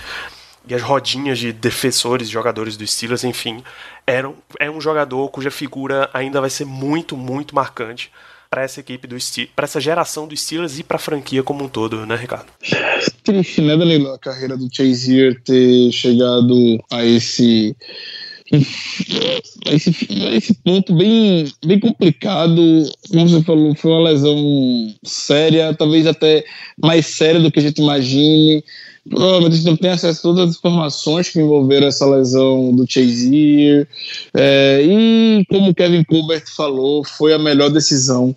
[0.68, 3.64] e as rodinhas de defensores, jogadores do Steelers, enfim,
[4.06, 8.12] era é um jogador cuja figura ainda vai ser muito, muito marcante
[8.50, 9.16] para essa equipe do
[9.54, 12.48] para essa geração do Steelers e para a franquia como um todo, né, Ricardo?
[13.22, 14.12] Triste, né, Danilo?
[14.12, 17.76] A carreira do Chazier ter chegado a esse
[19.64, 19.94] esse,
[20.32, 22.60] esse ponto bem, bem complicado,
[23.08, 26.44] como você falou, foi uma lesão séria, talvez até
[26.82, 28.64] mais séria do que a gente imagine.
[29.10, 33.88] Provavelmente não tem acesso a todas as informações que envolveram essa lesão do Chazier.
[34.32, 38.34] É, e como Kevin Colbert falou, foi a melhor decisão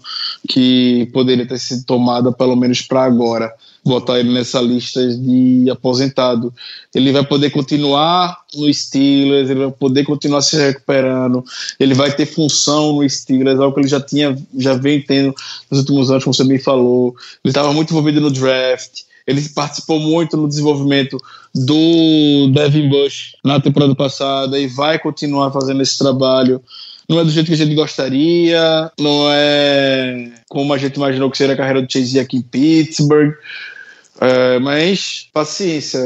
[0.49, 3.53] que poderia ter sido tomada, pelo menos para agora
[3.85, 6.51] botar ele nessa lista de aposentado.
[6.95, 11.43] Ele vai poder continuar no Steelers, ele vai poder continuar se recuperando,
[11.79, 15.35] ele vai ter função no Steelers, algo que ele já tinha, já vem tendo
[15.69, 17.15] nos últimos anos, como você bem falou.
[17.43, 19.01] Ele estava muito envolvido no draft.
[19.25, 21.17] Ele participou muito no desenvolvimento
[21.53, 26.61] do Devin Bush na temporada passada e vai continuar fazendo esse trabalho.
[27.07, 31.37] Não é do jeito que a gente gostaria, não é como a gente imaginou que
[31.37, 33.33] seria a carreira do Chase aqui em Pittsburgh.
[34.21, 35.99] É, mas paciência,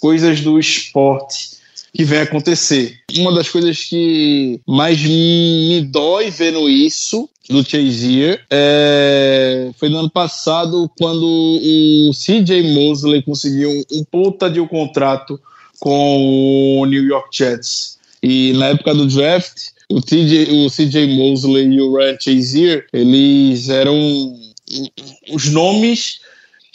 [0.00, 1.56] coisas do esporte
[1.94, 2.98] que vem acontecer.
[3.16, 10.10] Uma das coisas que mais me dói vendo isso do Chazier é, foi no ano
[10.10, 15.40] passado quando o CJ Mosley conseguiu um, puta de um contrato
[15.78, 17.98] com o New York Jets.
[18.22, 23.96] E na época do draft, o, o CJ Mosley e o Ryan Chazier, eles eram
[25.30, 26.20] os nomes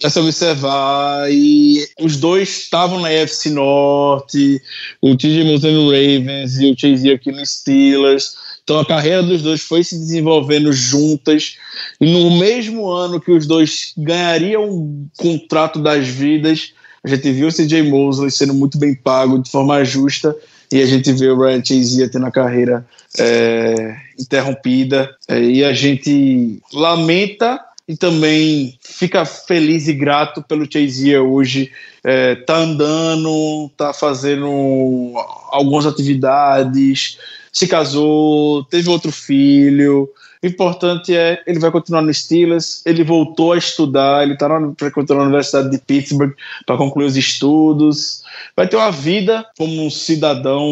[0.03, 4.61] a se observar e os dois estavam na AFC Norte,
[5.01, 8.35] o TJ Mosley no Ravens e o Chase aqui no Steelers.
[8.63, 11.57] Então a carreira dos dois foi se desenvolvendo juntas
[11.99, 17.47] e no mesmo ano que os dois ganhariam um contrato das vidas, a gente viu
[17.47, 20.35] o CJ Mosley sendo muito bem pago de forma justa
[20.71, 22.85] e a gente vê o Ryan Chase tendo a carreira
[23.19, 31.17] é, interrompida é, e a gente lamenta e também fica feliz e grato pelo Chase
[31.17, 31.71] hoje.
[32.03, 35.13] É, tá andando, tá fazendo
[35.49, 37.17] algumas atividades,
[37.51, 40.09] se casou, teve outro filho.
[40.43, 44.47] O importante é ele vai continuar no Steelers, ele voltou a estudar, ele está
[44.77, 46.33] frequentando a Universidade de Pittsburgh
[46.65, 48.23] para concluir os estudos.
[48.55, 50.67] Vai ter uma vida como um cidadão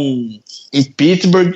[0.73, 1.55] em Pittsburgh.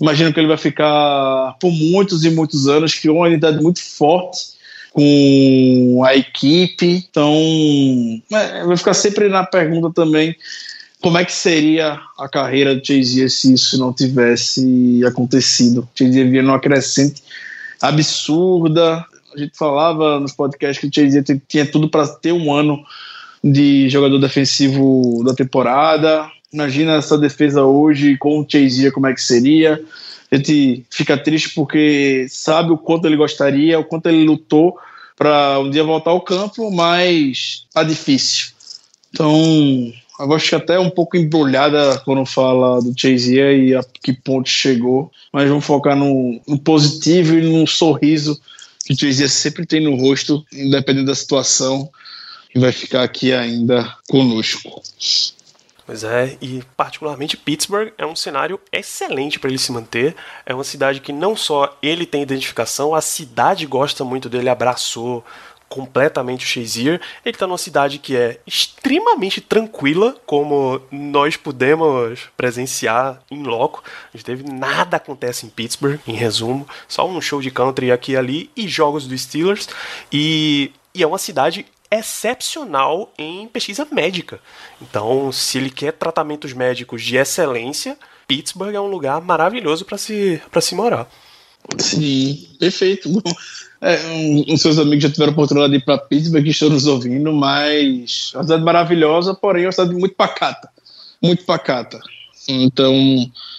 [0.00, 4.52] Imagino que ele vai ficar por muitos e muitos anos, criou uma unidade muito forte
[4.92, 7.06] com a equipe.
[7.08, 7.32] Então,
[8.32, 10.36] é, vai ficar sempre na pergunta também
[11.02, 15.86] como é que seria a carreira do Chase se isso não tivesse acontecido.
[15.98, 17.22] Chase vinha numa crescente
[17.80, 19.04] absurda.
[19.34, 22.82] A gente falava nos podcasts que o Chase tinha tudo para ter um ano
[23.42, 26.30] de jogador defensivo da temporada.
[26.52, 29.82] Imagina essa defesa hoje com o Chase como é que seria.
[30.30, 34.78] A gente fica triste porque sabe o quanto ele gostaria, o quanto ele lutou
[35.16, 38.52] para um dia voltar ao campo, mas tá difícil.
[39.12, 39.92] Então,
[40.22, 44.48] eu acho que até um pouco embrulhada quando fala do Chase e a que ponto
[44.48, 48.40] chegou, mas vamos focar no, no positivo e no sorriso
[48.84, 51.90] que o Chase sempre tem no rosto, independente da situação,
[52.54, 54.82] e vai ficar aqui ainda conosco.
[55.84, 60.14] Pois é, e particularmente Pittsburgh é um cenário excelente para ele se manter.
[60.46, 65.24] É uma cidade que não só ele tem identificação, a cidade gosta muito dele, abraçou,
[65.72, 67.00] completamente o Shazier.
[67.24, 73.82] Ele está numa cidade que é extremamente tranquila, como nós pudemos presenciar em loco.
[74.12, 78.12] A gente teve nada acontece em Pittsburgh, em resumo, só um show de country aqui
[78.12, 79.66] e ali e jogos do Steelers.
[80.12, 84.40] E, e é uma cidade excepcional em pesquisa médica.
[84.80, 87.98] Então, se ele quer tratamentos médicos de excelência,
[88.28, 91.08] Pittsburgh é um lugar maravilhoso para se, se morar.
[91.78, 93.10] Sim, perfeito.
[93.82, 96.86] É, um, seus amigos já tiveram a oportunidade de ir para Pittsburgh que estão nos
[96.86, 100.70] ouvindo, mas é uma cidade maravilhosa, porém é uma cidade muito pacata.
[101.20, 102.00] Muito pacata.
[102.48, 102.94] Então,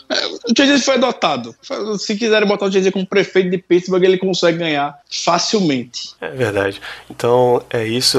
[0.09, 1.55] é, o Jay foi adotado.
[1.97, 6.11] Se quiserem botar o Jay como prefeito de Pittsburgh, ele consegue ganhar facilmente.
[6.21, 6.81] É verdade.
[7.09, 8.17] Então, é isso.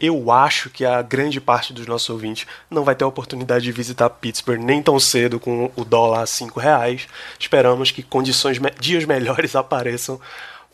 [0.00, 3.72] Eu acho que a grande parte dos nossos ouvintes não vai ter a oportunidade de
[3.72, 7.06] visitar Pittsburgh nem tão cedo com o dólar a 5 reais.
[7.38, 10.20] Esperamos que condições, dias melhores apareçam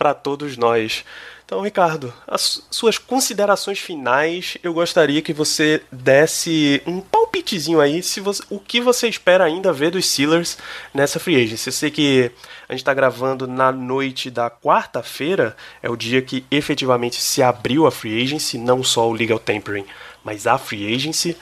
[0.04, 1.02] para todos nós.
[1.46, 8.20] Então, Ricardo, as suas considerações finais, eu gostaria que você desse um palpitezinho aí, se
[8.20, 10.58] você, o que você espera ainda ver dos Steelers
[10.92, 11.68] nessa free agency.
[11.68, 12.30] Eu sei que
[12.68, 17.86] a gente está gravando na noite da quarta-feira, é o dia que efetivamente se abriu
[17.86, 19.86] a free agency, não só o legal tampering,
[20.22, 21.34] mas a free agency.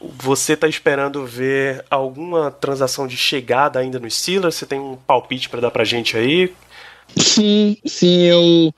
[0.00, 4.54] Você está esperando ver alguma transação de chegada ainda no Steelers?
[4.54, 6.54] Você tem um palpite para dar para gente aí?
[7.16, 8.74] Sim, sim, eu.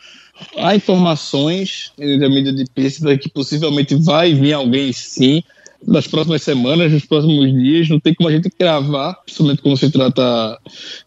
[0.59, 5.43] Há informações da mídia de Pittsburgh que possivelmente vai vir alguém sim
[5.87, 7.89] nas próximas semanas, nos próximos dias.
[7.89, 10.59] Não tem como a gente cravar, principalmente quando se trata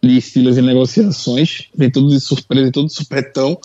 [0.01, 1.67] de estilos e negociações.
[1.75, 3.59] Vem tudo de surpresa, tudo supetão.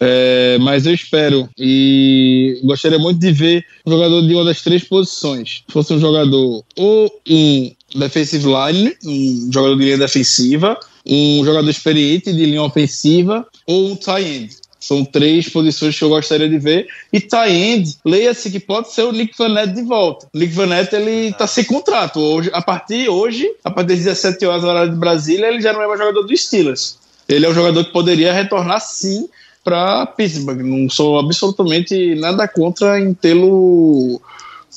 [0.00, 4.84] É, mas eu espero e gostaria muito de ver um jogador de uma das três
[4.84, 5.64] posições.
[5.66, 11.68] Se fosse um jogador ou um defensive line, um jogador de linha defensiva, um jogador
[11.68, 14.56] experiente de linha ofensiva ou um tight end.
[14.80, 16.86] São três posições que eu gostaria de ver.
[17.12, 20.28] E tight end, leia-se que pode ser o Nick Vanette de volta.
[20.32, 22.20] O Nick Vanette, ele tá sem contrato.
[22.20, 25.82] Hoje, a partir hoje, a partir das 17 horas hora de Brasília, ele já não
[25.82, 26.96] é mais jogador do Steelers.
[27.28, 29.28] Ele é um jogador que poderia retornar sim
[29.68, 30.62] para Pittsburgh.
[30.62, 34.18] Não sou absolutamente nada contra em tê-lo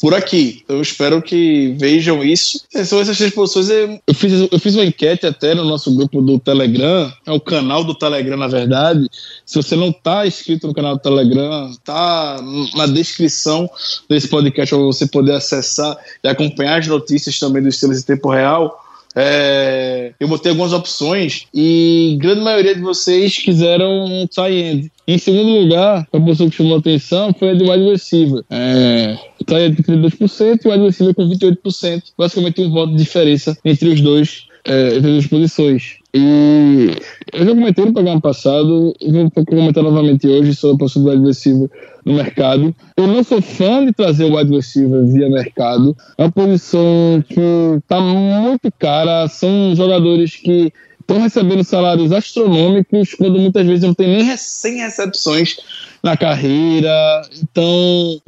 [0.02, 0.66] por aqui.
[0.68, 2.62] Eu espero que vejam isso.
[2.84, 3.70] São essas três posições.
[4.06, 7.86] Eu fiz, eu fiz uma enquete até no nosso grupo do Telegram, é o canal
[7.86, 9.10] do Telegram, na verdade.
[9.46, 12.38] Se você não está inscrito no canal do Telegram, está
[12.76, 13.70] na descrição
[14.10, 18.30] desse podcast para você poder acessar e acompanhar as notícias também dos Steelers em tempo
[18.30, 18.78] real.
[19.16, 24.91] É, eu botei algumas opções e grande maioria de vocês quiseram um tie-end.
[25.07, 28.43] Em segundo lugar, a posição que chamou a atenção foi a de wide receiver.
[28.49, 32.03] É, tie-end com 32% e wide receiver com 28%.
[32.18, 35.97] Basicamente um voto de diferença entre os dois, é, entre as duas posições.
[36.14, 36.91] E
[37.32, 41.38] eu já comentei no programa passado, vou comentar novamente hoje sobre a possibilidade de wide
[41.38, 41.70] receiver
[42.06, 42.76] no mercado.
[42.97, 45.95] Eu não sou fã de trazer o wide receiver via mercado.
[46.18, 47.41] É uma posição que
[47.78, 49.28] está muito cara.
[49.28, 55.58] São jogadores que estão recebendo salários astronômicos quando muitas vezes não tem nem 100 recepções
[56.02, 57.22] na carreira.
[57.41, 58.22] Então,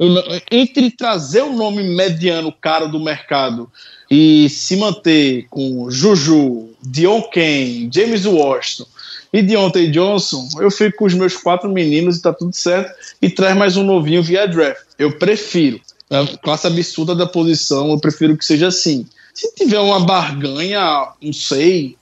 [0.50, 3.70] entre trazer o nome mediano caro do mercado
[4.10, 8.86] e se manter com Juju, Dion Kane, James Washington
[9.34, 13.28] e Deontay Johnson, eu fico com os meus quatro meninos e tá tudo certo, e
[13.28, 14.82] traz mais um novinho via draft.
[14.96, 15.80] Eu prefiro.
[16.08, 19.04] A classe absurda da posição, eu prefiro que seja assim.
[19.34, 21.96] Se tiver uma barganha, não sei,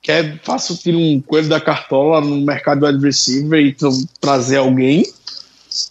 [0.00, 3.76] quer faça tiro um coelho da cartola no mercado wide receiver e
[4.18, 5.04] trazer alguém,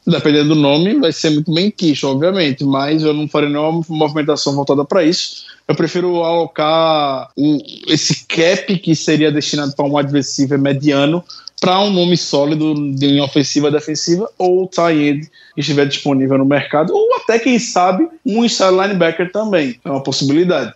[0.08, 4.56] dependendo do nome, vai ser muito bem quicho, obviamente, mas eu não farei nenhuma movimentação
[4.56, 5.46] voltada para isso.
[5.70, 11.24] Eu prefiro alocar o, esse cap que seria destinado para um receiver mediano
[11.62, 16.40] para um nome sólido de linha ofensiva e defensiva ou tie end que estiver disponível
[16.40, 19.80] no mercado, ou até, quem sabe, um inside linebacker também.
[19.86, 20.74] É uma possibilidade.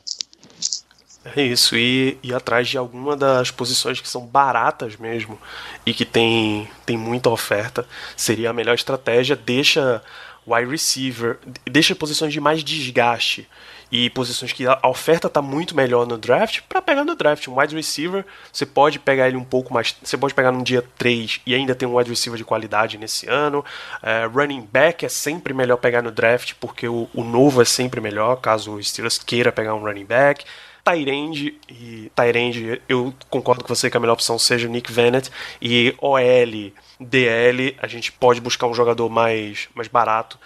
[1.36, 5.40] É isso, e ir atrás de alguma das posições que são baratas mesmo
[5.84, 7.84] e que tem, tem muita oferta
[8.16, 9.36] seria a melhor estratégia.
[9.36, 10.04] Deixa
[10.46, 13.48] wide receiver, deixa posições de mais desgaste
[13.94, 17.48] e posições que a oferta está muito melhor no draft para pegar no draft.
[17.48, 19.96] Um wide receiver, você pode pegar ele um pouco mais.
[20.02, 23.30] Você pode pegar no dia 3 e ainda ter um wide receiver de qualidade nesse
[23.30, 23.64] ano.
[24.02, 28.02] Uh, running back é sempre melhor pegar no draft porque o, o novo é sempre
[28.02, 30.44] melhor, caso o Steelers queira pegar um running back.
[30.84, 35.30] Tyrande e Tyrande, eu concordo com você que a melhor opção seja o Nick Vannett
[35.62, 40.40] e OL, DL, a gente pode buscar um jogador mais mais barato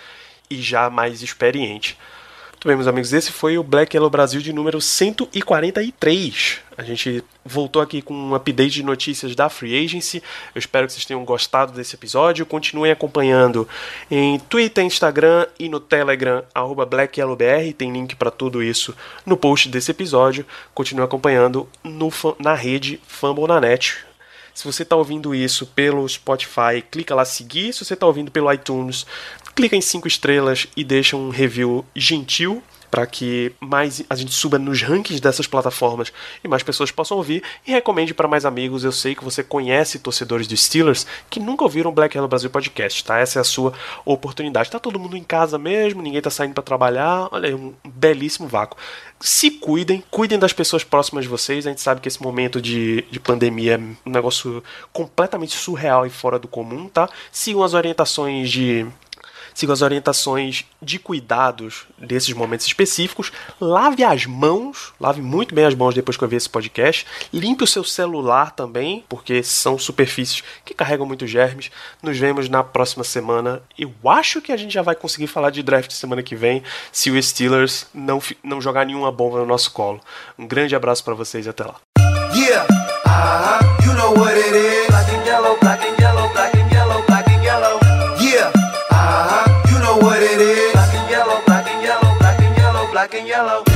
[0.49, 1.97] e já mais experiente.
[2.57, 6.57] Muito bem, meus amigos, esse foi o Black Yellow Brasil de número 143.
[6.75, 10.23] A gente voltou aqui com um update de notícias da Free Agency.
[10.55, 12.47] Eu espero que vocês tenham gostado desse episódio.
[12.47, 13.69] Continuem acompanhando
[14.09, 16.43] em Twitter, Instagram e no Telegram,
[16.89, 17.73] BlackYellowBR.
[17.77, 20.43] Tem link para tudo isso no post desse episódio.
[20.73, 24.03] Continue acompanhando no, na rede Fambonanet.
[24.57, 27.71] Se você está ouvindo isso pelo Spotify, clica lá seguir.
[27.71, 29.05] Se você está ouvindo pelo iTunes,
[29.57, 34.59] clica em 5 estrelas e deixa um review gentil para que mais a gente suba
[34.59, 38.83] nos rankings dessas plataformas e mais pessoas possam ouvir e recomende para mais amigos.
[38.83, 43.03] Eu sei que você conhece torcedores de Steelers que nunca ouviram Black Yellow Brasil podcast,
[43.03, 43.17] tá?
[43.17, 43.73] Essa é a sua
[44.05, 44.69] oportunidade.
[44.69, 47.27] Tá todo mundo em casa mesmo, ninguém tá saindo para trabalhar.
[47.31, 48.77] Olha aí, um belíssimo vácuo.
[49.19, 51.65] Se cuidem, cuidem das pessoas próximas de vocês.
[51.65, 56.11] A gente sabe que esse momento de, de pandemia é um negócio completamente surreal e
[56.11, 57.09] fora do comum, tá?
[57.31, 58.85] Sigam as orientações de
[59.57, 63.31] sigam as orientações de cuidados desses momentos específicos.
[63.59, 67.07] Lave as mãos, lave muito bem as mãos depois que eu ver esse podcast.
[67.33, 71.71] Limpe o seu celular também, porque são superfícies que carregam muitos germes.
[72.03, 73.63] Nos vemos na próxima semana.
[73.75, 77.09] Eu acho que a gente já vai conseguir falar de draft semana que vem, se
[77.09, 79.99] o Steelers não, não jogar nenhuma bomba no nosso colo.
[80.37, 81.77] Um grande abraço para vocês e até lá.
[82.35, 82.67] Yeah,
[83.07, 83.85] uh -huh.
[83.85, 84.27] you know
[92.97, 93.66] black and yellow.